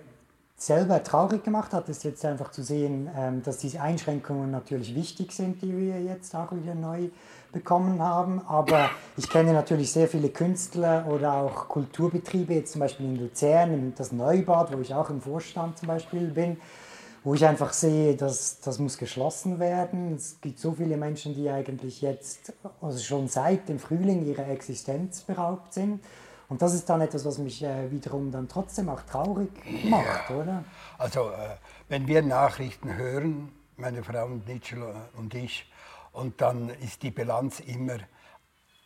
selber 0.56 1.02
traurig 1.02 1.42
gemacht 1.44 1.72
hat, 1.72 1.88
ist 1.88 2.04
jetzt 2.04 2.24
einfach 2.24 2.50
zu 2.50 2.62
sehen, 2.62 3.10
ähm, 3.16 3.42
dass 3.42 3.58
diese 3.58 3.80
Einschränkungen 3.80 4.50
natürlich 4.50 4.94
wichtig 4.94 5.32
sind, 5.32 5.60
die 5.62 5.76
wir 5.76 6.00
jetzt 6.00 6.34
auch 6.34 6.52
wieder 6.52 6.74
neu 6.74 7.08
bekommen 7.52 8.00
haben. 8.00 8.40
Aber 8.46 8.90
ich 9.16 9.28
kenne 9.28 9.52
natürlich 9.52 9.92
sehr 9.92 10.08
viele 10.08 10.30
Künstler 10.30 11.06
oder 11.08 11.34
auch 11.34 11.68
Kulturbetriebe, 11.68 12.54
jetzt 12.54 12.72
zum 12.72 12.80
Beispiel 12.80 13.06
in 13.06 13.16
Luzern, 13.16 13.92
das 13.96 14.12
Neubad, 14.12 14.76
wo 14.76 14.80
ich 14.80 14.94
auch 14.94 15.10
im 15.10 15.20
Vorstand 15.20 15.78
zum 15.78 15.88
Beispiel 15.88 16.28
bin, 16.28 16.56
wo 17.24 17.34
ich 17.34 17.44
einfach 17.44 17.72
sehe, 17.72 18.16
dass 18.16 18.60
das 18.60 18.78
muss 18.78 18.98
geschlossen 18.98 19.60
werden. 19.60 20.14
Es 20.14 20.40
gibt 20.40 20.58
so 20.58 20.72
viele 20.72 20.96
Menschen, 20.96 21.34
die 21.34 21.50
eigentlich 21.50 22.02
jetzt, 22.02 22.52
also 22.80 22.98
schon 22.98 23.28
seit 23.28 23.68
dem 23.68 23.78
Frühling 23.78 24.26
ihrer 24.26 24.48
Existenz 24.48 25.20
beraubt 25.22 25.74
sind. 25.74 26.00
Und 26.52 26.60
das 26.60 26.74
ist 26.74 26.86
dann 26.90 27.00
etwas, 27.00 27.24
was 27.24 27.38
mich 27.38 27.62
äh, 27.62 27.90
wiederum 27.90 28.30
dann 28.30 28.46
trotzdem 28.46 28.90
auch 28.90 29.00
traurig 29.04 29.48
macht, 29.84 30.28
ja. 30.28 30.36
oder? 30.36 30.64
Also, 30.98 31.30
äh, 31.30 31.56
wenn 31.88 32.06
wir 32.06 32.20
Nachrichten 32.20 32.94
hören, 32.94 33.50
meine 33.78 34.04
Frau 34.04 34.28
Nitschel 34.28 34.94
und 35.16 35.32
ich, 35.32 35.72
und 36.12 36.42
dann 36.42 36.68
ist 36.68 37.02
die 37.02 37.10
Bilanz 37.10 37.60
immer, 37.60 37.96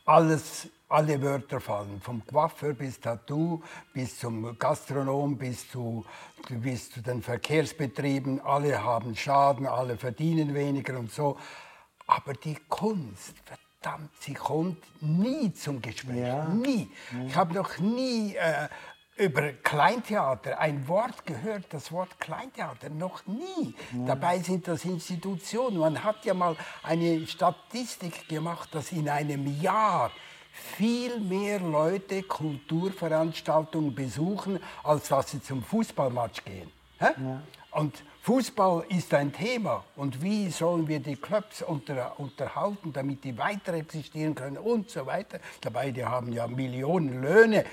alles, 0.04 0.68
alle 0.88 1.20
Wörter 1.20 1.58
fallen, 1.58 2.00
vom 2.00 2.24
Coiffeur 2.24 2.72
bis 2.72 3.00
Tattoo, 3.00 3.60
bis 3.92 4.16
zum 4.16 4.56
Gastronom, 4.56 5.36
bis 5.36 5.68
zu, 5.68 6.04
bis 6.48 6.92
zu 6.92 7.00
den 7.02 7.20
Verkehrsbetrieben, 7.20 8.40
alle 8.42 8.84
haben 8.84 9.16
Schaden, 9.16 9.66
alle 9.66 9.96
verdienen 9.96 10.54
weniger 10.54 10.96
und 11.00 11.10
so. 11.10 11.36
Aber 12.06 12.32
die 12.34 12.58
Kunst, 12.68 13.34
verdammt, 13.80 14.10
sie 14.20 14.34
kommt 14.34 14.78
nie 15.00 15.52
zum 15.52 15.80
Gespräch. 15.80 16.16
Ja. 16.16 16.44
Nie. 16.48 16.90
Ich 17.26 17.36
habe 17.36 17.54
noch 17.54 17.78
nie 17.78 18.34
äh, 18.34 18.68
über 19.16 19.52
Kleintheater 19.52 20.58
ein 20.58 20.86
Wort 20.88 21.24
gehört, 21.24 21.64
das 21.70 21.90
Wort 21.92 22.18
Kleintheater 22.20 22.90
noch 22.90 23.26
nie. 23.26 23.74
Ja. 23.92 24.06
Dabei 24.06 24.40
sind 24.40 24.68
das 24.68 24.84
Institutionen. 24.84 25.78
Man 25.78 26.02
hat 26.04 26.24
ja 26.24 26.34
mal 26.34 26.56
eine 26.82 27.26
Statistik 27.26 28.28
gemacht, 28.28 28.74
dass 28.74 28.92
in 28.92 29.08
einem 29.08 29.60
Jahr 29.60 30.10
viel 30.52 31.20
mehr 31.20 31.60
Leute 31.60 32.22
Kulturveranstaltungen 32.22 33.94
besuchen, 33.94 34.58
als 34.82 35.08
dass 35.08 35.30
sie 35.30 35.42
zum 35.42 35.62
Fußballmatch 35.62 36.44
gehen. 36.44 36.70
Ja. 37.00 37.42
Und 37.76 38.02
Fußball 38.22 38.86
ist 38.88 39.12
ein 39.14 39.32
Thema. 39.32 39.84
Und 39.96 40.22
wie 40.22 40.50
sollen 40.50 40.88
wir 40.88 41.00
die 41.00 41.16
Clubs 41.16 41.62
unter, 41.62 42.18
unterhalten, 42.18 42.92
damit 42.92 43.22
die 43.22 43.36
weiter 43.36 43.74
existieren 43.74 44.34
können 44.34 44.58
und 44.58 44.90
so 44.90 45.06
weiter. 45.06 45.40
Dabei, 45.60 45.90
die 45.90 46.04
haben 46.04 46.32
ja 46.32 46.46
Millionen 46.46 47.22
Löhne. 47.22 47.64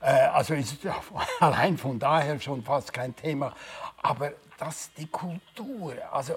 Äh, 0.00 0.10
also 0.10 0.54
ist 0.54 0.78
allein 1.40 1.76
von 1.76 1.98
daher 1.98 2.40
schon 2.40 2.62
fast 2.62 2.92
kein 2.92 3.14
Thema. 3.16 3.52
Aber 4.00 4.32
dass 4.58 4.90
die 4.94 5.06
Kultur, 5.06 5.94
also 6.12 6.34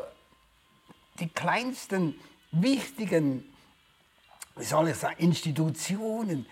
die 1.19 1.29
kleinsten 1.29 2.19
wichtigen 2.51 3.51
wie 4.55 4.63
soll 4.63 4.89
ich 4.89 4.97
sagen, 4.97 5.15
Institutionen, 5.19 6.45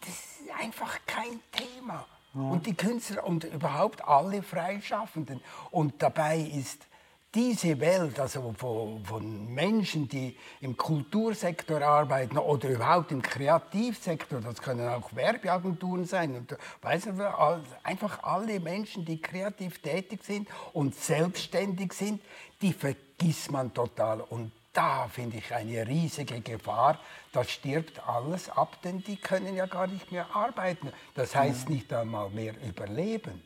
das 0.00 0.10
ist 0.10 0.50
einfach 0.58 0.98
kein 1.06 1.40
Thema. 1.52 2.04
Und 2.34 2.66
die 2.66 2.74
Künstler 2.74 3.24
und 3.24 3.44
überhaupt 3.44 4.04
alle 4.04 4.42
Freischaffenden. 4.42 5.40
Und 5.70 6.02
dabei 6.02 6.38
ist 6.38 6.86
diese 7.34 7.80
Welt, 7.80 8.18
also 8.20 8.54
von, 8.56 9.04
von, 9.04 9.52
Menschen, 9.52 10.08
die 10.08 10.36
im 10.60 10.76
Kultursektor 10.76 11.82
arbeiten 11.82 12.38
oder 12.38 12.68
überhaupt 12.68 13.10
im 13.10 13.22
Kreativsektor, 13.22 14.40
das 14.40 14.62
können 14.62 14.88
auch 14.88 15.14
Werbeagenturen 15.14 16.04
sein, 16.04 16.36
und, 16.36 16.56
weißt 16.82 17.06
du, 17.06 17.62
einfach 17.82 18.22
alle 18.22 18.60
Menschen, 18.60 19.04
die 19.04 19.20
kreativ 19.20 19.80
tätig 19.80 20.22
sind 20.22 20.48
und 20.72 20.94
selbstständig 20.94 21.92
sind, 21.92 22.22
die 22.62 22.72
vergisst 22.72 23.50
man 23.50 23.74
total. 23.74 24.20
Und 24.20 24.52
da 24.74 25.08
finde 25.08 25.38
ich 25.38 25.54
eine 25.54 25.86
riesige 25.86 26.40
Gefahr. 26.40 26.98
Da 27.32 27.44
stirbt 27.44 28.06
alles 28.06 28.50
ab, 28.50 28.76
denn 28.82 29.02
die 29.02 29.16
können 29.16 29.54
ja 29.54 29.66
gar 29.66 29.86
nicht 29.86 30.12
mehr 30.12 30.26
arbeiten. 30.34 30.92
Das 31.14 31.34
heißt 31.34 31.70
nicht 31.70 31.92
einmal 31.92 32.28
mehr 32.30 32.54
überleben. 32.68 33.42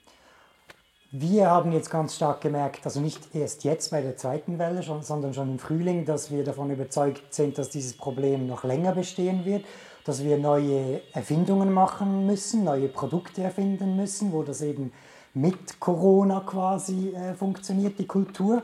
Wir 1.11 1.49
haben 1.51 1.73
jetzt 1.73 1.89
ganz 1.89 2.17
stark 2.17 2.43
gemerkt, 2.43 2.85
also 2.85 3.01
nicht 3.01 3.35
erst 3.35 3.65
jetzt 3.65 3.91
bei 3.91 4.03
der 4.03 4.19
zweiten 4.19 4.59
Welle, 4.59 4.83
sondern 4.83 5.33
schon 5.33 5.53
im 5.53 5.59
Frühling, 5.59 6.05
dass 6.05 6.31
wir 6.31 6.45
davon 6.45 6.71
überzeugt 6.71 7.33
sind, 7.33 7.57
dass 7.57 7.71
dieses 7.71 7.97
Problem 7.97 8.47
noch 8.47 8.65
länger 8.65 8.93
bestehen 8.93 9.47
wird, 9.47 9.65
dass 10.05 10.23
wir 10.23 10.37
neue 10.37 11.01
Erfindungen 11.15 11.73
machen 11.73 12.27
müssen, 12.27 12.65
neue 12.65 12.89
Produkte 12.89 13.43
erfinden 13.43 13.97
müssen, 13.97 14.33
wo 14.33 14.43
das 14.43 14.61
eben 14.61 14.93
mit 15.33 15.81
Corona 15.81 16.41
quasi 16.41 17.15
äh, 17.15 17.35
funktioniert, 17.35 17.99
die 17.99 18.07
Kultur. 18.07 18.63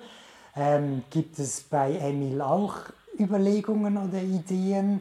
Ähm, 0.56 1.04
gibt 1.11 1.38
es 1.38 1.62
bei 1.62 1.96
Emil 1.96 2.40
auch 2.40 2.76
Überlegungen 3.18 3.96
oder 3.96 4.23
Ideen? 4.23 5.00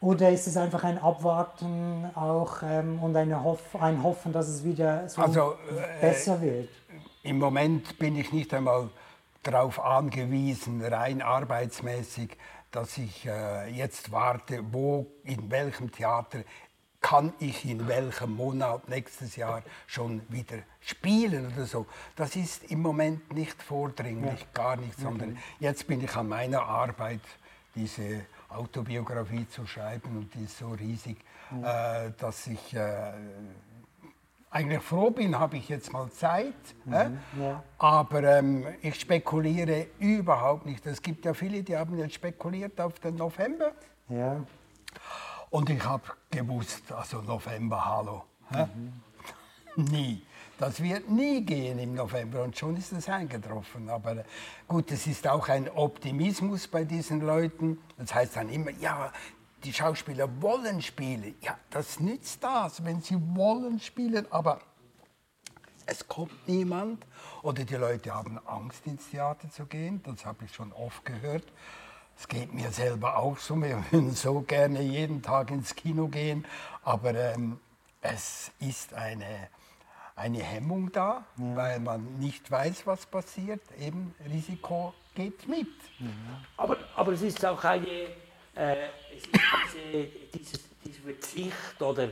Oder 0.00 0.30
ist 0.30 0.46
es 0.46 0.56
einfach 0.56 0.84
ein 0.84 0.98
Abwarten 0.98 2.10
auch 2.14 2.62
ähm, 2.62 2.98
und 3.00 3.16
Hoff 3.42 3.74
ein 3.80 4.02
Hoffen, 4.02 4.32
dass 4.32 4.48
es 4.48 4.62
wieder 4.62 5.08
so 5.08 5.22
also, 5.22 5.52
äh, 5.52 6.00
besser 6.00 6.40
wird? 6.40 6.68
Im 7.22 7.38
Moment 7.38 7.98
bin 7.98 8.16
ich 8.16 8.30
nicht 8.32 8.52
einmal 8.52 8.90
darauf 9.42 9.80
angewiesen, 9.82 10.84
rein 10.84 11.22
arbeitsmäßig, 11.22 12.36
dass 12.70 12.98
ich 12.98 13.24
äh, 13.24 13.70
jetzt 13.70 14.12
warte, 14.12 14.60
wo, 14.72 15.06
in 15.22 15.50
welchem 15.50 15.90
Theater 15.90 16.40
kann 17.04 17.34
ich 17.38 17.66
in 17.66 17.86
welchem 17.86 18.34
Monat 18.34 18.88
nächstes 18.88 19.36
Jahr 19.36 19.62
schon 19.86 20.22
wieder 20.30 20.56
spielen 20.80 21.52
oder 21.52 21.66
so. 21.66 21.84
Das 22.16 22.34
ist 22.34 22.70
im 22.70 22.80
Moment 22.80 23.30
nicht 23.34 23.62
vordringlich, 23.62 24.40
ja. 24.40 24.46
gar 24.54 24.76
nicht, 24.76 24.98
sondern 24.98 25.32
okay. 25.32 25.40
jetzt 25.60 25.86
bin 25.86 26.02
ich 26.02 26.16
an 26.16 26.30
meiner 26.30 26.62
Arbeit, 26.62 27.20
diese 27.74 28.24
Autobiografie 28.48 29.46
zu 29.46 29.66
schreiben 29.66 30.16
und 30.16 30.34
die 30.34 30.44
ist 30.44 30.56
so 30.56 30.70
riesig, 30.70 31.18
ja. 31.60 32.06
äh, 32.06 32.12
dass 32.18 32.46
ich 32.46 32.74
äh, 32.74 33.12
eigentlich 34.50 34.82
froh 34.82 35.10
bin, 35.10 35.38
habe 35.38 35.58
ich 35.58 35.68
jetzt 35.68 35.92
mal 35.92 36.10
Zeit. 36.10 36.54
Mhm. 36.86 36.94
Äh? 36.94 37.10
Ja. 37.38 37.62
Aber 37.76 38.22
ähm, 38.22 38.66
ich 38.80 38.98
spekuliere 38.98 39.88
überhaupt 39.98 40.64
nicht. 40.64 40.86
Es 40.86 41.02
gibt 41.02 41.26
ja 41.26 41.34
viele, 41.34 41.62
die 41.62 41.76
haben 41.76 41.98
jetzt 41.98 42.14
spekuliert 42.14 42.80
auf 42.80 42.98
den 42.98 43.16
November. 43.16 43.72
Ja. 44.08 44.40
Und 45.54 45.70
ich 45.70 45.84
habe 45.84 46.02
gewusst, 46.32 46.90
also 46.90 47.22
November, 47.22 47.84
hallo. 47.84 48.24
Mhm. 48.50 48.92
nie. 49.92 50.20
Das 50.58 50.82
wird 50.82 51.08
nie 51.08 51.42
gehen 51.42 51.78
im 51.78 51.94
November 51.94 52.42
und 52.42 52.58
schon 52.58 52.76
ist 52.76 52.90
es 52.90 53.08
eingetroffen. 53.08 53.88
Aber 53.88 54.24
gut, 54.66 54.90
es 54.90 55.06
ist 55.06 55.28
auch 55.28 55.48
ein 55.48 55.68
Optimismus 55.68 56.66
bei 56.66 56.82
diesen 56.82 57.20
Leuten. 57.20 57.78
Das 57.96 58.12
heißt 58.12 58.34
dann 58.34 58.48
immer, 58.48 58.72
ja, 58.72 59.12
die 59.62 59.72
Schauspieler 59.72 60.28
wollen 60.42 60.82
spielen. 60.82 61.36
Ja, 61.40 61.56
das 61.70 62.00
nützt 62.00 62.42
das, 62.42 62.84
wenn 62.84 63.00
sie 63.00 63.16
wollen 63.36 63.78
spielen, 63.78 64.26
aber 64.32 64.60
es 65.86 66.08
kommt 66.08 66.48
niemand. 66.48 67.06
Oder 67.42 67.62
die 67.62 67.76
Leute 67.76 68.12
haben 68.12 68.40
Angst, 68.44 68.84
ins 68.88 69.08
Theater 69.08 69.48
zu 69.48 69.66
gehen. 69.66 70.02
Das 70.02 70.26
habe 70.26 70.46
ich 70.46 70.52
schon 70.52 70.72
oft 70.72 71.04
gehört. 71.04 71.44
Es 72.16 72.28
geht 72.28 72.52
mir 72.52 72.70
selber 72.70 73.18
auch 73.18 73.38
so. 73.38 73.56
Wir 73.56 73.84
würden 73.90 74.12
so 74.12 74.40
gerne 74.40 74.82
jeden 74.82 75.22
Tag 75.22 75.50
ins 75.50 75.74
Kino 75.74 76.08
gehen, 76.08 76.46
aber 76.82 77.14
ähm, 77.14 77.58
es 78.00 78.50
ist 78.60 78.94
eine, 78.94 79.48
eine 80.16 80.42
Hemmung 80.42 80.92
da, 80.92 81.24
ja. 81.36 81.56
weil 81.56 81.80
man 81.80 82.18
nicht 82.18 82.50
weiß, 82.50 82.86
was 82.86 83.06
passiert. 83.06 83.62
Eben 83.80 84.14
Risiko 84.30 84.94
geht 85.14 85.48
mit. 85.48 85.68
Ja. 85.98 86.08
Aber, 86.56 86.76
aber 86.96 87.12
es 87.12 87.22
ist 87.22 87.44
auch 87.44 87.62
eine, 87.64 87.86
äh, 88.54 88.88
diese, 89.12 90.08
diese, 90.32 90.58
diese, 90.84 91.00
Verzicht 91.00 91.80
oder 91.80 92.10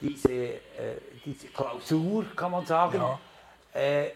diese, 0.00 0.32
äh, 0.32 0.60
diese 1.24 1.48
Klausur, 1.48 2.24
kann 2.36 2.52
man 2.52 2.64
sagen, 2.64 2.98
ja. 2.98 3.18
äh, 3.80 4.12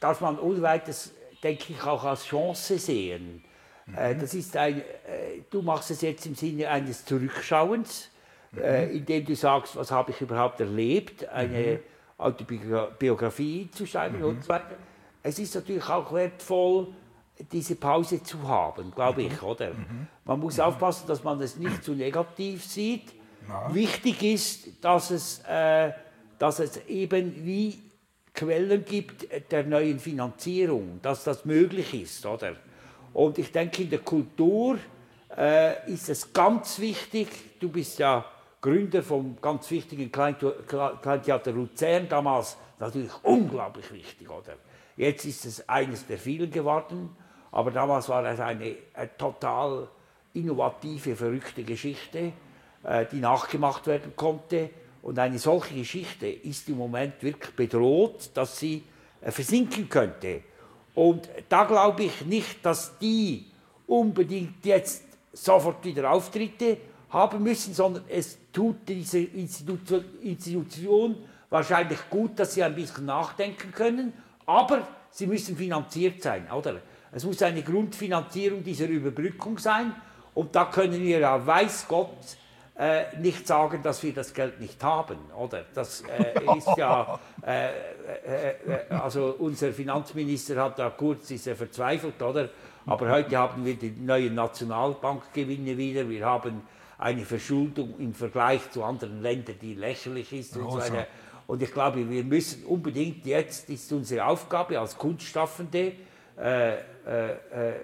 dass 0.00 0.20
man 0.20 0.38
unweites, 0.38 1.12
denke 1.42 1.72
ich, 1.72 1.82
auch 1.82 2.02
als 2.04 2.24
Chance 2.24 2.78
sehen. 2.78 3.44
Äh, 3.96 4.14
das 4.16 4.34
ist 4.34 4.56
ein, 4.56 4.78
äh, 4.78 4.82
du 5.50 5.62
machst 5.62 5.90
es 5.90 6.00
jetzt 6.00 6.26
im 6.26 6.34
Sinne 6.34 6.68
eines 6.68 7.04
Zurückschauens, 7.04 8.08
äh, 8.56 8.86
mhm. 8.86 8.96
indem 8.96 9.24
du 9.24 9.34
sagst, 9.34 9.76
was 9.76 9.90
habe 9.90 10.10
ich 10.10 10.20
überhaupt 10.20 10.60
erlebt, 10.60 11.28
eine 11.28 11.58
mhm. 11.58 11.78
Autobiografie 12.18 13.70
zu 13.70 13.86
schreiben 13.86 14.18
mhm. 14.18 14.24
und 14.24 14.44
so 14.44 14.48
weiter. 14.48 14.76
Es 15.22 15.38
ist 15.38 15.54
natürlich 15.54 15.88
auch 15.88 16.12
wertvoll, 16.12 16.88
diese 17.50 17.76
Pause 17.76 18.22
zu 18.22 18.46
haben, 18.46 18.92
glaube 18.94 19.22
ich, 19.22 19.42
oder? 19.42 19.72
Man 20.24 20.38
muss 20.38 20.60
aufpassen, 20.60 21.06
dass 21.08 21.24
man 21.24 21.40
es 21.40 21.56
nicht 21.56 21.82
zu 21.82 21.92
negativ 21.92 22.64
sieht. 22.64 23.12
Ja. 23.48 23.74
Wichtig 23.74 24.22
ist, 24.22 24.84
dass 24.84 25.10
es, 25.10 25.40
äh, 25.48 25.92
dass 26.38 26.60
es 26.60 26.76
eben 26.86 27.44
wie 27.44 27.80
Quellen 28.34 28.84
gibt 28.84 29.26
der 29.50 29.64
neuen 29.64 29.98
Finanzierung, 29.98 31.00
dass 31.02 31.24
das 31.24 31.44
möglich 31.44 31.94
ist, 31.94 32.24
oder? 32.24 32.56
Und 33.14 33.38
ich 33.38 33.52
denke, 33.52 33.82
in 33.82 33.90
der 33.90 34.00
Kultur 34.00 34.78
äh, 35.36 35.90
ist 35.90 36.08
es 36.08 36.32
ganz 36.32 36.78
wichtig, 36.78 37.28
du 37.60 37.68
bist 37.68 37.98
ja 37.98 38.24
Gründer 38.60 39.02
vom 39.02 39.36
ganz 39.40 39.70
wichtigen 39.70 40.10
Kleintheater 40.10 41.52
Luzern, 41.52 42.08
damals 42.08 42.56
natürlich 42.78 43.10
unglaublich 43.22 43.92
wichtig, 43.92 44.30
oder? 44.30 44.54
Jetzt 44.96 45.24
ist 45.24 45.44
es 45.46 45.68
eines 45.68 46.06
der 46.06 46.18
vielen 46.18 46.50
geworden, 46.50 47.10
aber 47.50 47.70
damals 47.70 48.08
war 48.08 48.24
es 48.24 48.38
eine, 48.40 48.76
eine 48.94 49.16
total 49.16 49.88
innovative, 50.34 51.16
verrückte 51.16 51.64
Geschichte, 51.64 52.32
äh, 52.84 53.06
die 53.10 53.20
nachgemacht 53.20 53.86
werden 53.86 54.12
konnte. 54.16 54.70
Und 55.02 55.18
eine 55.18 55.38
solche 55.38 55.74
Geschichte 55.74 56.28
ist 56.28 56.68
im 56.68 56.78
Moment 56.78 57.22
wirklich 57.22 57.54
bedroht, 57.54 58.30
dass 58.34 58.58
sie 58.58 58.84
äh, 59.20 59.30
versinken 59.30 59.88
könnte. 59.88 60.42
Und 60.94 61.28
da 61.48 61.64
glaube 61.64 62.04
ich 62.04 62.24
nicht, 62.26 62.64
dass 62.64 62.98
die 62.98 63.46
unbedingt 63.86 64.64
jetzt 64.64 65.04
sofort 65.32 65.84
wieder 65.84 66.10
Auftritte 66.10 66.76
haben 67.10 67.42
müssen, 67.42 67.74
sondern 67.74 68.04
es 68.08 68.38
tut 68.52 68.76
diese 68.88 69.18
Institution 69.20 71.16
wahrscheinlich 71.50 71.98
gut, 72.08 72.38
dass 72.38 72.54
sie 72.54 72.62
ein 72.62 72.74
bisschen 72.74 73.06
nachdenken 73.06 73.72
können, 73.72 74.12
aber 74.46 74.86
sie 75.10 75.26
müssen 75.26 75.56
finanziert 75.56 76.22
sein, 76.22 76.50
oder? 76.50 76.80
Es 77.12 77.24
muss 77.24 77.42
eine 77.42 77.62
Grundfinanzierung 77.62 78.64
dieser 78.64 78.86
Überbrückung 78.86 79.58
sein 79.58 79.94
und 80.34 80.56
da 80.56 80.64
können 80.64 81.02
wir 81.02 81.18
ja, 81.18 81.46
weiß 81.46 81.86
Gott, 81.88 82.16
äh, 82.78 83.16
nicht 83.18 83.46
sagen, 83.46 83.82
dass 83.82 84.02
wir 84.02 84.14
das 84.14 84.32
Geld 84.32 84.58
nicht 84.60 84.82
haben, 84.82 85.18
oder? 85.38 85.64
Das 85.74 86.02
äh, 86.02 86.56
ist 86.56 86.68
ja, 86.76 87.18
äh, 87.46 87.66
äh, 87.66 87.70
äh, 88.88 88.94
also 88.94 89.36
unser 89.38 89.72
Finanzminister 89.72 90.62
hat 90.62 90.78
da 90.78 90.90
kurz 90.90 91.30
ist 91.30 91.46
er 91.46 91.56
verzweifelt, 91.56 92.20
oder? 92.22 92.48
Aber 92.86 93.10
heute 93.10 93.36
haben 93.36 93.64
wir 93.64 93.74
die 93.74 93.90
neuen 93.90 94.34
Nationalbankgewinne 94.34 95.76
wieder, 95.76 96.08
wir 96.08 96.24
haben 96.24 96.62
eine 96.98 97.24
Verschuldung 97.24 97.94
im 97.98 98.14
Vergleich 98.14 98.70
zu 98.70 98.82
anderen 98.82 99.22
Ländern, 99.22 99.56
die 99.60 99.74
lächerlich 99.74 100.32
ist 100.32 100.56
und 100.56 100.70
so 100.70 100.78
weiter. 100.78 101.06
Und 101.46 101.62
ich 101.62 101.72
glaube, 101.72 102.08
wir 102.08 102.24
müssen 102.24 102.64
unbedingt 102.64 103.26
jetzt, 103.26 103.68
ist 103.68 103.92
unsere 103.92 104.24
Aufgabe 104.26 104.78
als 104.78 104.96
Kunstschaffende, 104.96 105.92
äh, 106.38 106.72
äh, 106.72 106.78
äh, 107.06 107.74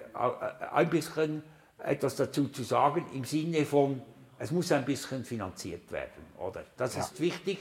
ein 0.73 0.89
bisschen 0.89 1.43
etwas 1.77 2.15
dazu 2.15 2.47
zu 2.47 2.63
sagen 2.63 3.05
im 3.13 3.23
Sinne 3.25 3.65
von, 3.65 4.01
es 4.39 4.51
muss 4.51 4.71
ein 4.71 4.85
bisschen 4.85 5.23
finanziert 5.25 5.91
werden. 5.91 6.23
Oder? 6.37 6.63
Das 6.77 6.95
ja. 6.95 7.01
ist 7.01 7.19
wichtig, 7.19 7.59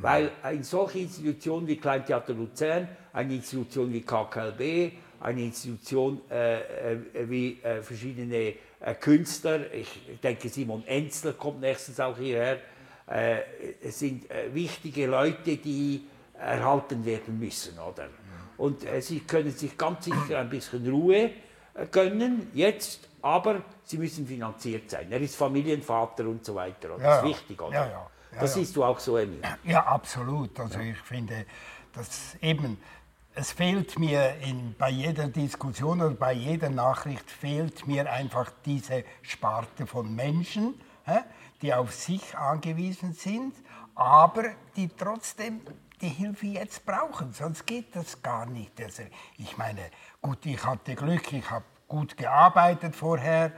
weil 0.00 0.30
in 0.52 0.62
solche 0.62 0.98
Institutionen 0.98 1.66
wie 1.66 1.76
Kleintheater 1.76 2.34
Luzern, 2.34 2.88
eine 3.12 3.34
Institution 3.34 3.92
wie 3.92 4.02
KKLB, 4.02 4.92
eine 5.20 5.42
Institution 5.42 6.20
äh, 6.30 6.92
äh, 6.92 6.98
wie 7.28 7.58
äh, 7.62 7.80
verschiedene 7.80 8.54
äh, 8.80 8.94
Künstler, 9.00 9.72
ich 9.72 9.88
denke 10.22 10.48
Simon 10.48 10.86
Enzler 10.86 11.32
kommt 11.32 11.60
nächstens 11.60 11.98
auch 12.00 12.18
hierher, 12.18 12.58
äh, 13.08 13.38
es 13.82 13.98
sind 14.00 14.30
äh, 14.30 14.52
wichtige 14.52 15.06
Leute, 15.06 15.56
die 15.56 16.02
erhalten 16.38 17.04
werden 17.04 17.38
müssen. 17.38 17.78
Oder? 17.78 18.08
Und 18.58 18.84
sie 19.00 19.20
können 19.20 19.50
sich 19.50 19.76
ganz 19.76 20.04
sicher 20.04 20.38
ein 20.38 20.50
bisschen 20.50 20.86
Ruhe 20.90 21.30
gönnen, 21.90 22.48
jetzt, 22.52 23.08
aber 23.26 23.62
sie 23.82 23.98
müssen 23.98 24.24
finanziert 24.24 24.88
sein. 24.88 25.10
Er 25.10 25.20
ist 25.20 25.34
Familienvater 25.34 26.24
und 26.26 26.44
so 26.44 26.54
weiter. 26.54 26.94
Oder? 26.94 27.02
Ja, 27.02 27.10
das 27.10 27.18
ist 27.18 27.28
wichtig, 27.28 27.60
oder? 27.60 27.74
Ja. 27.74 28.10
Ja, 28.32 28.40
das 28.40 28.54
siehst 28.54 28.76
du 28.76 28.84
auch 28.84 28.98
so, 28.98 29.16
Emil. 29.16 29.40
Ja, 29.64 29.84
absolut. 29.84 30.58
Also 30.60 30.78
ich 30.78 30.98
finde, 30.98 31.46
dass 31.92 32.36
eben, 32.40 32.78
es 33.34 33.52
fehlt 33.52 33.98
mir 33.98 34.36
in, 34.42 34.74
bei 34.78 34.90
jeder 34.90 35.26
Diskussion 35.28 36.02
oder 36.02 36.14
bei 36.14 36.34
jeder 36.34 36.70
Nachricht 36.70 37.28
fehlt 37.28 37.86
mir 37.86 38.10
einfach 38.10 38.52
diese 38.64 39.04
Sparte 39.22 39.86
von 39.86 40.14
Menschen, 40.14 40.80
hä, 41.04 41.20
die 41.62 41.74
auf 41.74 41.92
sich 41.94 42.36
angewiesen 42.36 43.12
sind, 43.12 43.54
aber 43.94 44.44
die 44.76 44.88
trotzdem 44.88 45.62
die 46.00 46.08
Hilfe 46.08 46.46
jetzt 46.46 46.84
brauchen, 46.84 47.32
sonst 47.32 47.66
geht 47.66 47.96
das 47.96 48.22
gar 48.22 48.44
nicht. 48.46 48.78
Also 48.80 49.02
ich 49.38 49.56
meine, 49.56 49.90
gut, 50.20 50.44
ich 50.44 50.62
hatte 50.62 50.94
Glück, 50.94 51.32
ich 51.32 51.50
habe 51.50 51.64
gut 51.88 52.16
gearbeitet 52.16 52.96
vorher, 52.96 53.52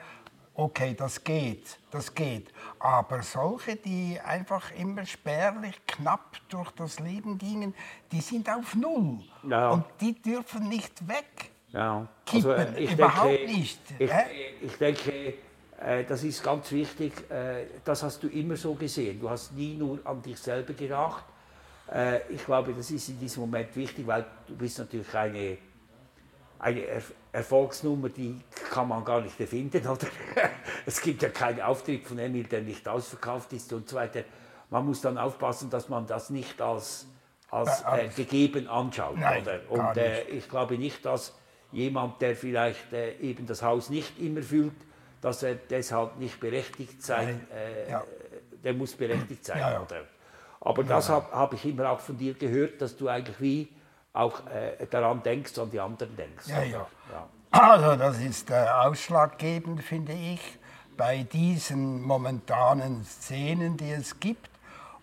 okay, 0.55 0.95
das 0.95 1.23
geht, 1.23 1.79
das 1.91 2.15
geht. 2.15 2.53
Aber 2.81 3.23
solche, 3.23 3.77
die 3.77 4.19
einfach 4.25 4.73
immer 4.77 5.07
spärlich, 5.07 5.81
knapp 5.87 6.37
durch 6.49 6.71
das 6.73 6.99
Leben 6.99 7.39
gingen, 7.39 7.75
die 8.11 8.21
sind 8.21 8.51
auf 8.51 8.75
Null. 8.75 9.21
Ja. 9.49 9.71
Und 9.71 9.85
die 10.01 10.21
dürfen 10.21 10.69
nicht 10.69 11.07
weg. 11.07 11.51
Ja. 11.73 12.09
Also, 12.33 12.55
Kippen, 12.55 12.77
ich 12.77 12.93
überhaupt 12.93 13.31
denke, 13.31 13.53
nicht. 13.53 13.81
Ich, 13.99 14.11
ich 14.63 14.79
denke, 14.79 15.35
äh, 15.81 16.05
das 16.05 16.25
ist 16.25 16.43
ganz 16.43 16.73
wichtig, 16.73 17.13
äh, 17.31 17.67
das 17.85 18.03
hast 18.03 18.23
du 18.23 18.29
immer 18.29 18.57
so 18.57 18.75
gesehen. 18.75 19.21
Du 19.21 19.31
hast 19.31 19.53
nie 19.53 19.77
nur 19.77 20.01
an 20.05 20.21
dich 20.23 20.39
selber 20.39 20.73
gedacht. 20.73 21.25
Äh, 21.93 22.21
ich 22.31 22.45
glaube, 22.45 22.73
das 22.75 22.91
ist 22.91 23.09
in 23.11 23.21
diesem 23.21 23.43
Moment 23.43 23.75
wichtig, 23.77 24.07
weil 24.07 24.27
du 24.47 24.57
bist 24.57 24.79
natürlich 24.79 25.15
eine 25.15 25.59
eine 26.59 26.81
er 26.81 27.03
Erfolgsnummer, 27.31 28.09
die 28.09 28.41
kann 28.71 28.89
man 28.89 29.05
gar 29.05 29.21
nicht 29.21 29.39
erfinden. 29.39 29.87
Oder? 29.87 30.07
es 30.87 31.01
gibt 31.01 31.23
ja 31.23 31.29
keinen 31.29 31.61
Auftritt 31.61 32.07
von 32.07 32.19
Emil, 32.19 32.45
der 32.45 32.63
nicht 32.63 32.89
ausverkauft 32.89 33.53
ist 33.53 33.73
und 33.73 33.89
so 33.89 33.97
weiter. 33.97 34.25
Man 34.71 34.87
muss 34.87 35.01
dann 35.01 35.19
aufpassen, 35.19 35.71
dass 35.71 35.89
man 35.89 36.07
das 36.07 36.31
nicht 36.31 36.61
als, 36.61 37.07
als 37.51 37.83
äh, 37.85 38.09
gegeben 38.09 38.69
anschaut. 38.69 39.17
Nein, 39.19 39.43
oder? 39.43 39.61
Und 39.69 39.97
äh, 39.97 40.23
ich 40.25 40.49
glaube 40.49 40.77
nicht, 40.77 41.05
dass 41.05 41.35
jemand, 41.73 42.21
der 42.21 42.35
vielleicht 42.37 42.93
äh, 42.93 43.17
eben 43.19 43.47
das 43.47 43.63
Haus 43.63 43.89
nicht 43.89 44.19
immer 44.19 44.43
fühlt, 44.43 44.75
dass 45.21 45.43
er 45.43 45.55
deshalb 45.55 46.19
nicht 46.19 46.39
berechtigt 46.39 47.03
sein, 47.03 47.47
äh, 47.51 47.91
ja. 47.91 48.05
der 48.63 48.75
muss 48.75 48.95
berechtigt 48.95 49.45
sein. 49.45 49.59
Ja, 49.59 49.73
ja. 49.73 49.83
Oder? 49.83 50.05
Aber 50.61 50.85
das 50.85 51.09
habe 51.09 51.31
hab 51.33 51.55
ich 51.55 51.65
immer 51.65 51.91
auch 51.91 52.01
von 52.01 52.17
dir 52.17 52.35
gehört, 52.35 52.81
dass 52.83 52.97
du 52.97 53.09
eigentlich 53.09 53.41
wie 53.41 53.69
auch 54.19 54.41
äh, 54.47 54.87
daran 54.91 55.23
denkst, 55.23 55.57
an 55.59 55.71
die 55.71 55.81
anderen 55.81 56.17
denkst. 56.17 56.49
Ja, 56.49 56.63
ja. 56.63 56.87
ja. 57.13 57.29
Also 57.51 57.97
das 57.97 58.19
ist 58.19 58.51
äh, 58.51 58.55
ausschlaggebend, 58.55 59.83
finde 59.83 60.13
ich, 60.13 60.41
bei 60.97 61.23
diesen 61.23 62.03
momentanen 62.03 63.05
Szenen, 63.05 63.77
die 63.77 63.93
es 63.93 64.19
gibt. 64.19 64.51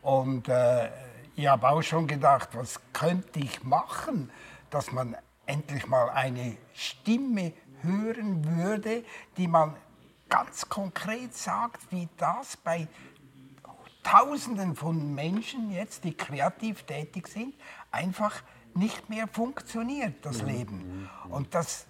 Und 0.01 0.49
äh, 0.49 0.89
ich 1.35 1.47
habe 1.47 1.69
auch 1.69 1.81
schon 1.81 2.07
gedacht, 2.07 2.49
was 2.53 2.79
könnte 2.91 3.39
ich 3.39 3.63
machen, 3.63 4.29
dass 4.69 4.91
man 4.91 5.15
endlich 5.45 5.87
mal 5.87 6.09
eine 6.09 6.57
Stimme 6.73 7.53
hören 7.81 8.57
würde, 8.57 9.03
die 9.37 9.47
man 9.47 9.75
ganz 10.27 10.67
konkret 10.67 11.33
sagt, 11.35 11.91
wie 11.91 12.09
das 12.17 12.57
bei 12.57 12.87
Tausenden 14.03 14.75
von 14.75 15.15
Menschen 15.15 15.71
jetzt, 15.71 16.03
die 16.03 16.15
kreativ 16.15 16.83
tätig 16.83 17.27
sind, 17.27 17.55
einfach 17.91 18.43
nicht 18.75 19.09
mehr 19.09 19.27
funktioniert, 19.27 20.25
das 20.25 20.41
mhm. 20.41 20.47
Leben. 20.47 21.09
Und 21.29 21.53
das, 21.55 21.85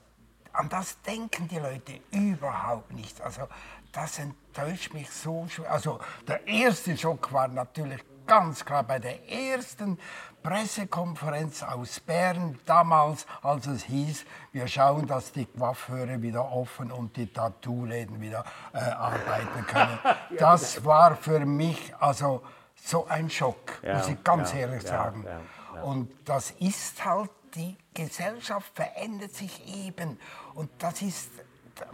an 0.54 0.70
das 0.70 1.02
denken 1.02 1.48
die 1.48 1.60
Leute 1.60 2.00
überhaupt 2.12 2.92
nicht. 2.94 3.22
Also 3.22 3.48
das 3.92 4.20
enttäuscht 4.20 4.94
mich 4.94 5.10
so 5.10 5.48
schwer. 5.48 5.72
Also 5.72 6.00
der 6.28 6.46
erste 6.48 6.98
Schock 6.98 7.32
war 7.32 7.48
natürlich 7.48 8.04
ganz 8.28 8.66
klar 8.66 8.84
bei 8.84 9.00
der 9.00 9.30
ersten 9.30 9.98
Pressekonferenz 10.44 11.64
aus 11.64 12.00
Bern, 12.00 12.60
damals, 12.66 13.26
als 13.42 13.66
es 13.66 13.84
hieß, 13.84 14.26
wir 14.52 14.68
schauen, 14.68 15.08
dass 15.08 15.32
die 15.32 15.46
Coiffeure 15.46 16.22
wieder 16.22 16.52
offen 16.52 16.92
und 16.92 17.18
die 17.18 17.28
Tattoo-Läden 17.28 18.22
wieder 18.22 18.44
äh, 18.74 18.78
arbeiten 18.78 19.66
können. 19.68 20.00
Das 20.38 20.86
war 20.86 21.16
für 21.16 21.40
mich 21.46 21.96
also 22.00 22.44
so 22.76 23.08
ein 23.08 23.30
Schock, 23.30 23.80
ja, 23.82 23.98
muss 23.98 24.08
ich 24.08 24.24
ganz 24.24 24.54
ja, 24.54 24.60
ehrlich 24.60 24.84
ja, 24.84 24.90
sagen. 24.90 25.26
Und 25.84 26.12
das 26.26 26.52
ist 26.52 27.04
halt, 27.04 27.30
die 27.56 27.76
Gesellschaft 27.94 28.72
verändert 28.76 29.34
sich 29.34 29.62
eben. 29.86 30.20
Und 30.54 30.70
das 30.80 31.02
ist 31.02 31.30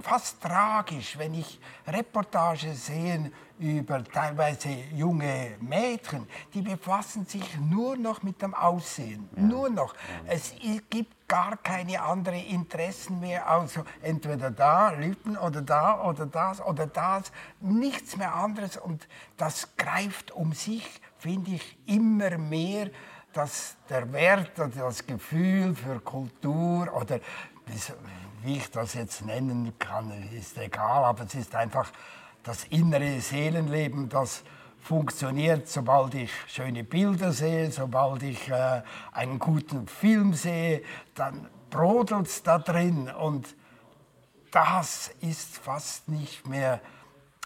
fast 0.01 0.41
tragisch, 0.41 1.17
wenn 1.17 1.33
ich 1.33 1.59
Reportage 1.87 2.73
sehe 2.73 3.31
über 3.59 4.03
teilweise 4.03 4.69
junge 4.93 5.55
Mädchen, 5.59 6.27
die 6.53 6.61
befassen 6.61 7.25
sich 7.25 7.57
nur 7.59 7.95
noch 7.95 8.23
mit 8.23 8.41
dem 8.41 8.53
Aussehen, 8.53 9.29
ja. 9.35 9.41
nur 9.41 9.69
noch. 9.69 9.93
Ja. 9.93 10.33
Es 10.33 10.53
gibt 10.89 11.27
gar 11.27 11.57
keine 11.57 12.01
anderen 12.01 12.39
Interessen 12.39 13.19
mehr, 13.19 13.47
also 13.47 13.83
entweder 14.01 14.49
da, 14.51 14.89
Lippen 14.91 15.37
oder 15.37 15.61
da 15.61 16.03
oder 16.03 16.25
das 16.25 16.59
oder 16.59 16.87
das, 16.87 17.31
nichts 17.59 18.17
mehr 18.17 18.33
anderes 18.33 18.77
und 18.77 19.07
das 19.37 19.75
greift 19.77 20.31
um 20.31 20.53
sich, 20.53 20.99
finde 21.19 21.51
ich, 21.51 21.77
immer 21.85 22.37
mehr 22.37 22.89
dass 23.33 23.75
der 23.89 24.11
Wert 24.11 24.59
oder 24.59 24.69
das 24.69 25.05
Gefühl 25.05 25.75
für 25.75 25.99
Kultur 25.99 26.93
oder 26.93 27.19
wie 28.43 28.57
ich 28.57 28.71
das 28.71 28.93
jetzt 28.95 29.25
nennen 29.25 29.73
kann, 29.79 30.11
ist 30.33 30.57
egal, 30.57 31.05
aber 31.05 31.25
es 31.25 31.35
ist 31.35 31.55
einfach 31.55 31.91
das 32.43 32.63
innere 32.65 33.21
Seelenleben, 33.21 34.09
das 34.09 34.43
funktioniert, 34.81 35.67
sobald 35.67 36.15
ich 36.15 36.31
schöne 36.47 36.83
Bilder 36.83 37.31
sehe, 37.31 37.71
sobald 37.71 38.23
ich 38.23 38.49
äh, 38.49 38.81
einen 39.11 39.37
guten 39.37 39.87
Film 39.87 40.33
sehe, 40.33 40.81
dann 41.13 41.47
brodelt 41.69 42.27
es 42.27 42.41
da 42.41 42.57
drin 42.57 43.09
und 43.09 43.55
das 44.51 45.11
ist 45.21 45.57
fast 45.57 46.09
nicht 46.09 46.47
mehr 46.47 46.81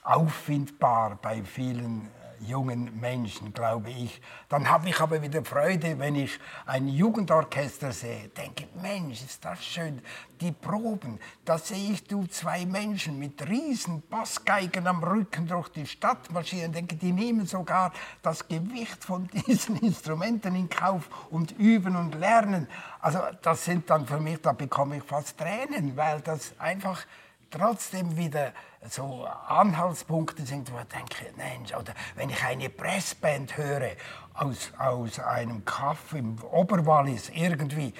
auffindbar 0.04 1.19
bei 1.21 1.43
vielen 1.43 2.10
jungen 2.47 2.99
Menschen, 2.99 3.53
glaube 3.53 3.89
ich. 3.89 4.21
Dann 4.49 4.69
habe 4.69 4.89
ich 4.89 4.99
aber 4.99 5.21
wieder 5.21 5.43
Freude, 5.43 5.97
wenn 5.99 6.15
ich 6.15 6.39
ein 6.65 6.88
Jugendorchester 6.88 7.91
sehe. 7.91 8.29
Denke, 8.29 8.67
Mensch, 8.81 9.21
ist 9.23 9.43
das 9.43 9.63
schön. 9.63 10.01
Die 10.41 10.51
Proben, 10.51 11.19
da 11.45 11.58
sehe 11.58 11.91
ich 11.91 12.03
du 12.03 12.25
zwei 12.27 12.65
Menschen 12.65 13.17
mit 13.19 13.47
riesen 13.47 14.03
Bassgeigen 14.10 14.86
am 14.88 15.03
Rücken 15.03 15.47
durch 15.47 15.69
die 15.69 15.88
Stadt 15.88 16.31
marschieren. 16.31 16.73
Denke, 16.73 16.95
die 16.95 17.12
nehmen 17.12 17.45
sogar 17.45 17.93
das 18.21 18.47
Gewicht 18.47 19.03
von 19.03 19.27
diesen 19.47 19.77
Instrumenten 19.77 20.55
in 20.55 20.69
Kauf 20.69 21.10
und 21.29 21.51
üben 21.53 21.95
und 21.95 22.15
lernen. 22.15 22.67
Also 22.99 23.19
das 23.41 23.65
sind 23.65 23.89
dann 23.89 24.05
für 24.05 24.19
mich, 24.19 24.41
da 24.41 24.51
bekomme 24.51 24.97
ich 24.97 25.03
fast 25.03 25.38
Tränen, 25.38 25.95
weil 25.95 26.21
das 26.21 26.53
einfach 26.60 27.05
trotzdem 27.49 28.17
wieder 28.17 28.53
so 28.89 29.25
Anhaltspunkte 29.47 30.45
sind, 30.45 30.71
wo 30.71 30.77
ich 30.79 30.86
denke, 30.86 31.34
Mensch, 31.38 31.73
oder 31.73 31.93
wenn 32.15 32.29
ich 32.29 32.43
eine 32.43 32.69
Pressband 32.69 33.58
höre 33.58 33.91
aus, 34.34 34.71
aus 34.77 35.19
einem 35.19 35.65
Kaff 35.65 36.13
im 36.13 36.38
Oberwallis 36.43 37.29
irgendwie, 37.29 37.93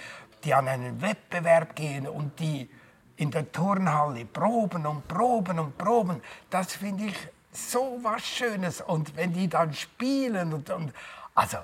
die 0.44 0.54
an 0.54 0.68
einen 0.68 1.02
Wettbewerb 1.02 1.76
gehen 1.76 2.08
und 2.08 2.40
die 2.40 2.70
in 3.18 3.32
der 3.32 3.52
Turnhalle 3.52 4.26
proben 4.26 4.86
und 4.86 5.08
proben 5.08 5.60
und 5.60 5.78
proben, 5.78 6.22
das 6.50 6.74
finde 6.74 7.06
ich 7.06 7.16
so 7.52 8.00
was 8.02 8.26
Schönes. 8.26 8.82
Und 8.82 9.16
wenn 9.16 9.34
die 9.34 9.48
dann 9.48 9.74
spielen 9.74 10.54
und, 10.54 10.70
und 10.70 10.94
also 11.34 11.58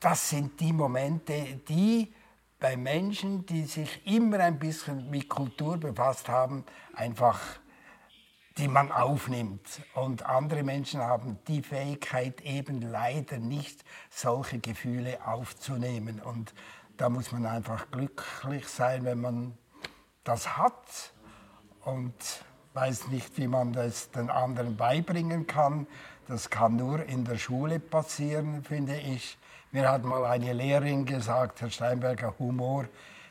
das 0.00 0.28
sind 0.28 0.60
die 0.60 0.72
Momente, 0.72 1.60
die 1.68 2.12
bei 2.58 2.76
Menschen, 2.76 3.44
die 3.46 3.64
sich 3.64 4.06
immer 4.06 4.40
ein 4.40 4.58
bisschen 4.58 5.10
mit 5.10 5.28
Kultur 5.28 5.76
befasst 5.76 6.28
haben, 6.28 6.64
einfach 6.94 7.40
die 8.58 8.68
man 8.68 8.90
aufnimmt. 8.90 9.82
Und 9.94 10.24
andere 10.24 10.62
Menschen 10.62 11.00
haben 11.00 11.38
die 11.46 11.62
Fähigkeit 11.62 12.40
eben 12.40 12.80
leider 12.80 13.38
nicht, 13.38 13.84
solche 14.08 14.58
Gefühle 14.58 15.18
aufzunehmen. 15.26 16.20
Und 16.20 16.54
da 16.96 17.10
muss 17.10 17.32
man 17.32 17.44
einfach 17.44 17.90
glücklich 17.90 18.66
sein, 18.66 19.04
wenn 19.04 19.20
man 19.20 19.58
das 20.24 20.56
hat 20.56 21.12
und 21.84 22.14
weiß 22.72 23.08
nicht, 23.08 23.36
wie 23.36 23.46
man 23.46 23.72
das 23.72 24.10
den 24.10 24.30
anderen 24.30 24.76
beibringen 24.76 25.46
kann. 25.46 25.86
Das 26.26 26.50
kann 26.50 26.76
nur 26.76 27.04
in 27.04 27.24
der 27.24 27.36
Schule 27.36 27.78
passieren, 27.78 28.64
finde 28.64 28.96
ich. 28.98 29.38
Mir 29.76 29.90
hat 29.90 30.04
mal 30.04 30.24
eine 30.24 30.54
Lehrerin 30.54 31.04
gesagt, 31.04 31.60
Herr 31.60 31.68
Steinberger, 31.68 32.32
Humor. 32.38 32.86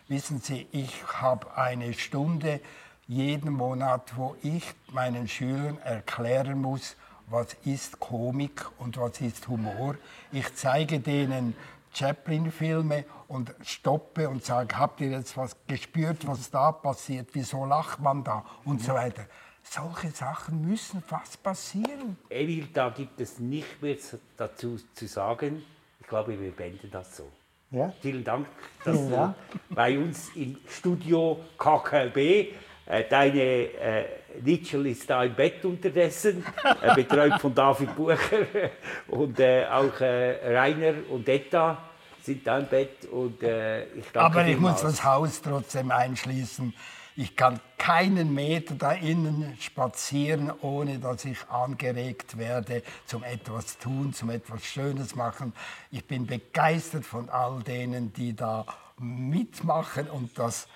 Wissen 0.07 0.39
Sie, 0.39 0.67
ich 0.71 1.03
habe 1.19 1.57
eine 1.57 1.91
Stunde 1.93 2.59
jeden 3.07 3.51
Monat, 3.51 4.15
wo 4.15 4.35
ich 4.43 4.63
meinen 4.91 5.27
Schülern 5.27 5.79
erklären 5.79 6.61
muss, 6.61 6.97
was 7.25 7.55
ist 7.65 7.99
Komik 7.99 8.63
und 8.77 8.95
was 8.97 9.21
ist 9.21 9.47
Humor. 9.47 9.95
Ich 10.31 10.53
zeige 10.53 10.99
denen 10.99 11.55
Chaplin-Filme 11.91 13.05
und 13.27 13.51
stoppe 13.63 14.29
und 14.29 14.45
sage, 14.45 14.77
habt 14.77 15.01
ihr 15.01 15.09
jetzt 15.09 15.35
was 15.37 15.55
gespürt, 15.65 16.27
was 16.27 16.51
da 16.51 16.71
passiert, 16.71 17.29
wieso 17.33 17.65
lacht 17.65 17.99
man 18.01 18.23
da 18.23 18.45
und 18.65 18.83
so 18.83 18.93
weiter. 18.93 19.25
Solche 19.63 20.11
Sachen 20.11 20.61
müssen 20.61 21.01
fast 21.01 21.41
passieren. 21.41 22.17
Emil, 22.29 22.67
da 22.71 22.89
gibt 22.89 23.19
es 23.19 23.39
nicht 23.39 23.81
mehr 23.81 23.97
dazu 24.37 24.77
zu 24.93 25.07
sagen. 25.07 25.63
Ich 26.05 26.09
glaube, 26.09 26.39
wir 26.39 26.51
beenden 26.51 26.91
das 26.91 27.17
so. 27.17 27.31
Ja? 27.71 27.91
Vielen 27.99 28.23
Dank, 28.23 28.45
dass 28.83 29.09
Dank. 29.09 29.35
du 29.51 29.73
bei 29.73 29.97
uns 29.97 30.29
im 30.35 30.55
Studio 30.69 31.39
KKB 31.57 32.53
äh, 32.85 33.03
deine 33.09 33.41
äh, 33.41 34.05
Nitschel 34.43 34.85
ist 34.85 35.09
da 35.09 35.23
im 35.23 35.33
Bett 35.33 35.65
unterdessen, 35.65 36.45
äh, 36.79 36.93
betreut 36.93 37.41
von 37.41 37.55
David 37.55 37.95
Bucher 37.95 38.17
und 39.07 39.39
äh, 39.39 39.65
auch 39.65 39.99
äh, 39.99 40.55
Rainer 40.55 40.93
und 41.09 41.27
Etta 41.27 41.79
sind 42.21 42.45
da 42.45 42.59
im 42.59 42.67
Bett 42.67 43.05
und 43.05 43.41
äh, 43.41 43.85
ich 43.85 44.05
danke 44.13 44.39
Aber 44.39 44.47
ich 44.47 44.59
muss 44.59 44.81
das 44.81 45.03
Haus 45.03 45.41
trotzdem 45.41 45.89
einschließen. 45.89 46.71
Ich 47.17 47.37
kann 47.37 47.61
keinen 47.77 48.33
Meter 48.33 48.75
da 48.75 48.91
innen 48.91 49.55
spazieren, 49.61 50.51
ohne 50.61 50.99
dass 50.99 51.23
ich 51.23 51.47
angeregt 51.49 52.37
werde 52.37 52.83
zum 53.05 53.23
etwas 53.23 53.77
tun, 53.77 54.11
zum 54.11 54.31
etwas 54.31 54.65
Schönes 54.65 55.15
machen. 55.15 55.53
Ich 55.91 56.05
bin 56.05 56.27
begeistert 56.27 57.05
von 57.05 57.29
all 57.29 57.63
denen, 57.63 58.11
die 58.11 58.35
da 58.35 58.65
mitmachen 58.99 60.09
und 60.09 60.37
das 60.37 60.67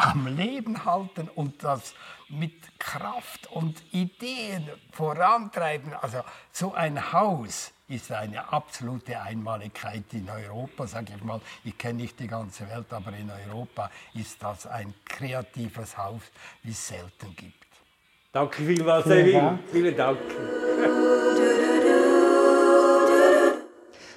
am 0.00 0.26
Leben 0.26 0.84
halten 0.84 1.28
und 1.34 1.62
das 1.62 1.94
mit 2.28 2.78
Kraft 2.78 3.48
und 3.50 3.82
Ideen 3.92 4.68
vorantreiben. 4.92 5.92
Also 5.94 6.22
so 6.52 6.72
ein 6.72 7.12
Haus 7.12 7.72
ist 7.88 8.10
eine 8.12 8.52
absolute 8.52 9.20
Einmaligkeit 9.20 10.04
in 10.12 10.28
Europa, 10.30 10.86
sage 10.86 11.12
ich 11.16 11.24
mal. 11.24 11.40
Ich 11.64 11.76
kenne 11.76 12.02
nicht 12.02 12.18
die 12.18 12.28
ganze 12.28 12.68
Welt, 12.70 12.90
aber 12.92 13.12
in 13.12 13.30
Europa 13.30 13.90
ist 14.14 14.42
das 14.42 14.66
ein 14.66 14.94
kreatives 15.04 15.98
Haus, 15.98 16.22
wie 16.62 16.70
es 16.70 16.88
selten 16.88 17.34
gibt. 17.36 17.66
Danke 18.32 18.62
vielmals, 18.62 19.06
Emil. 19.06 19.58
Vielen 19.70 19.96
Dank. 19.96 20.18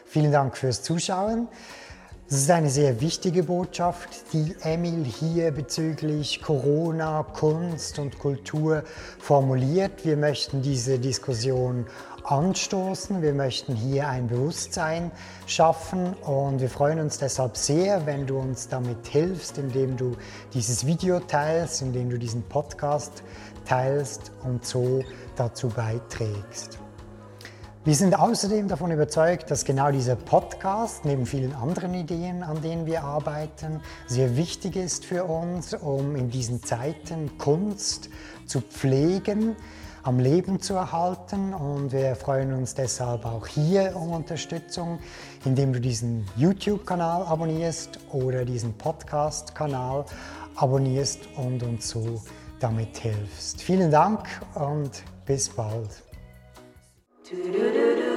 Vielen 0.05 0.31
Dank 0.31 0.55
fürs 0.55 0.83
Zuschauen. 0.83 1.47
Das 2.33 2.41
ist 2.41 2.49
eine 2.49 2.71
sehr 2.71 2.99
wichtige 2.99 3.43
Botschaft, 3.43 4.09
die 4.33 4.55
Emil 4.63 5.05
hier 5.05 5.51
bezüglich 5.51 6.41
Corona, 6.41 7.21
Kunst 7.21 7.99
und 7.99 8.17
Kultur 8.17 8.81
formuliert. 9.19 10.03
Wir 10.03 10.17
möchten 10.17 10.63
diese 10.63 10.97
Diskussion 10.97 11.85
anstoßen. 12.23 13.21
Wir 13.21 13.35
möchten 13.35 13.75
hier 13.75 14.07
ein 14.07 14.25
Bewusstsein 14.29 15.11
schaffen 15.45 16.13
und 16.23 16.59
wir 16.59 16.71
freuen 16.71 17.01
uns 17.01 17.19
deshalb 17.19 17.55
sehr, 17.55 18.03
wenn 18.07 18.25
du 18.25 18.39
uns 18.39 18.67
damit 18.67 19.05
hilfst, 19.05 19.59
indem 19.59 19.95
du 19.95 20.13
dieses 20.55 20.87
Video 20.87 21.19
teilst, 21.19 21.83
indem 21.83 22.09
du 22.09 22.17
diesen 22.17 22.41
Podcast 22.41 23.21
teilst 23.65 24.31
und 24.43 24.65
so 24.65 25.03
dazu 25.35 25.69
beiträgst. 25.69 26.82
Wir 27.85 27.95
sind 27.95 28.17
außerdem 28.17 28.69
davon 28.69 28.91
überzeugt, 28.91 29.51
dass 29.51 29.65
genau 29.65 29.91
dieser 29.91 30.15
Podcast 30.15 31.03
neben 31.03 31.25
vielen 31.25 31.53
anderen 31.53 31.93
Ideen, 31.93 32.41
an 32.41 32.61
denen 32.61 32.85
wir 32.85 33.03
arbeiten, 33.03 33.81
sehr 34.07 34.37
wichtig 34.37 34.77
ist 34.77 35.03
für 35.03 35.25
uns, 35.25 35.73
um 35.73 36.15
in 36.15 36.29
diesen 36.29 36.63
Zeiten 36.63 37.37
Kunst 37.37 38.07
zu 38.45 38.61
pflegen, 38.61 39.57
am 40.03 40.17
Leben 40.19 40.61
zu 40.61 40.75
erhalten. 40.75 41.53
Und 41.53 41.91
wir 41.91 42.15
freuen 42.15 42.53
uns 42.53 42.73
deshalb 42.73 43.25
auch 43.25 43.47
hier 43.47 43.97
um 43.97 44.13
Unterstützung, 44.13 44.99
indem 45.43 45.73
du 45.73 45.81
diesen 45.81 46.25
YouTube-Kanal 46.37 47.23
abonnierst 47.23 47.99
oder 48.13 48.45
diesen 48.45 48.77
Podcast-Kanal 48.77 50.05
abonnierst 50.55 51.19
und 51.35 51.61
uns 51.63 51.89
so 51.89 52.21
damit 52.61 52.97
hilfst. 52.99 53.61
Vielen 53.61 53.91
Dank 53.91 54.25
und 54.55 55.03
bis 55.25 55.49
bald. 55.49 56.02
Do, 57.33 57.51
do, 57.51 57.71
do, 57.73 57.95
do. 57.95 58.12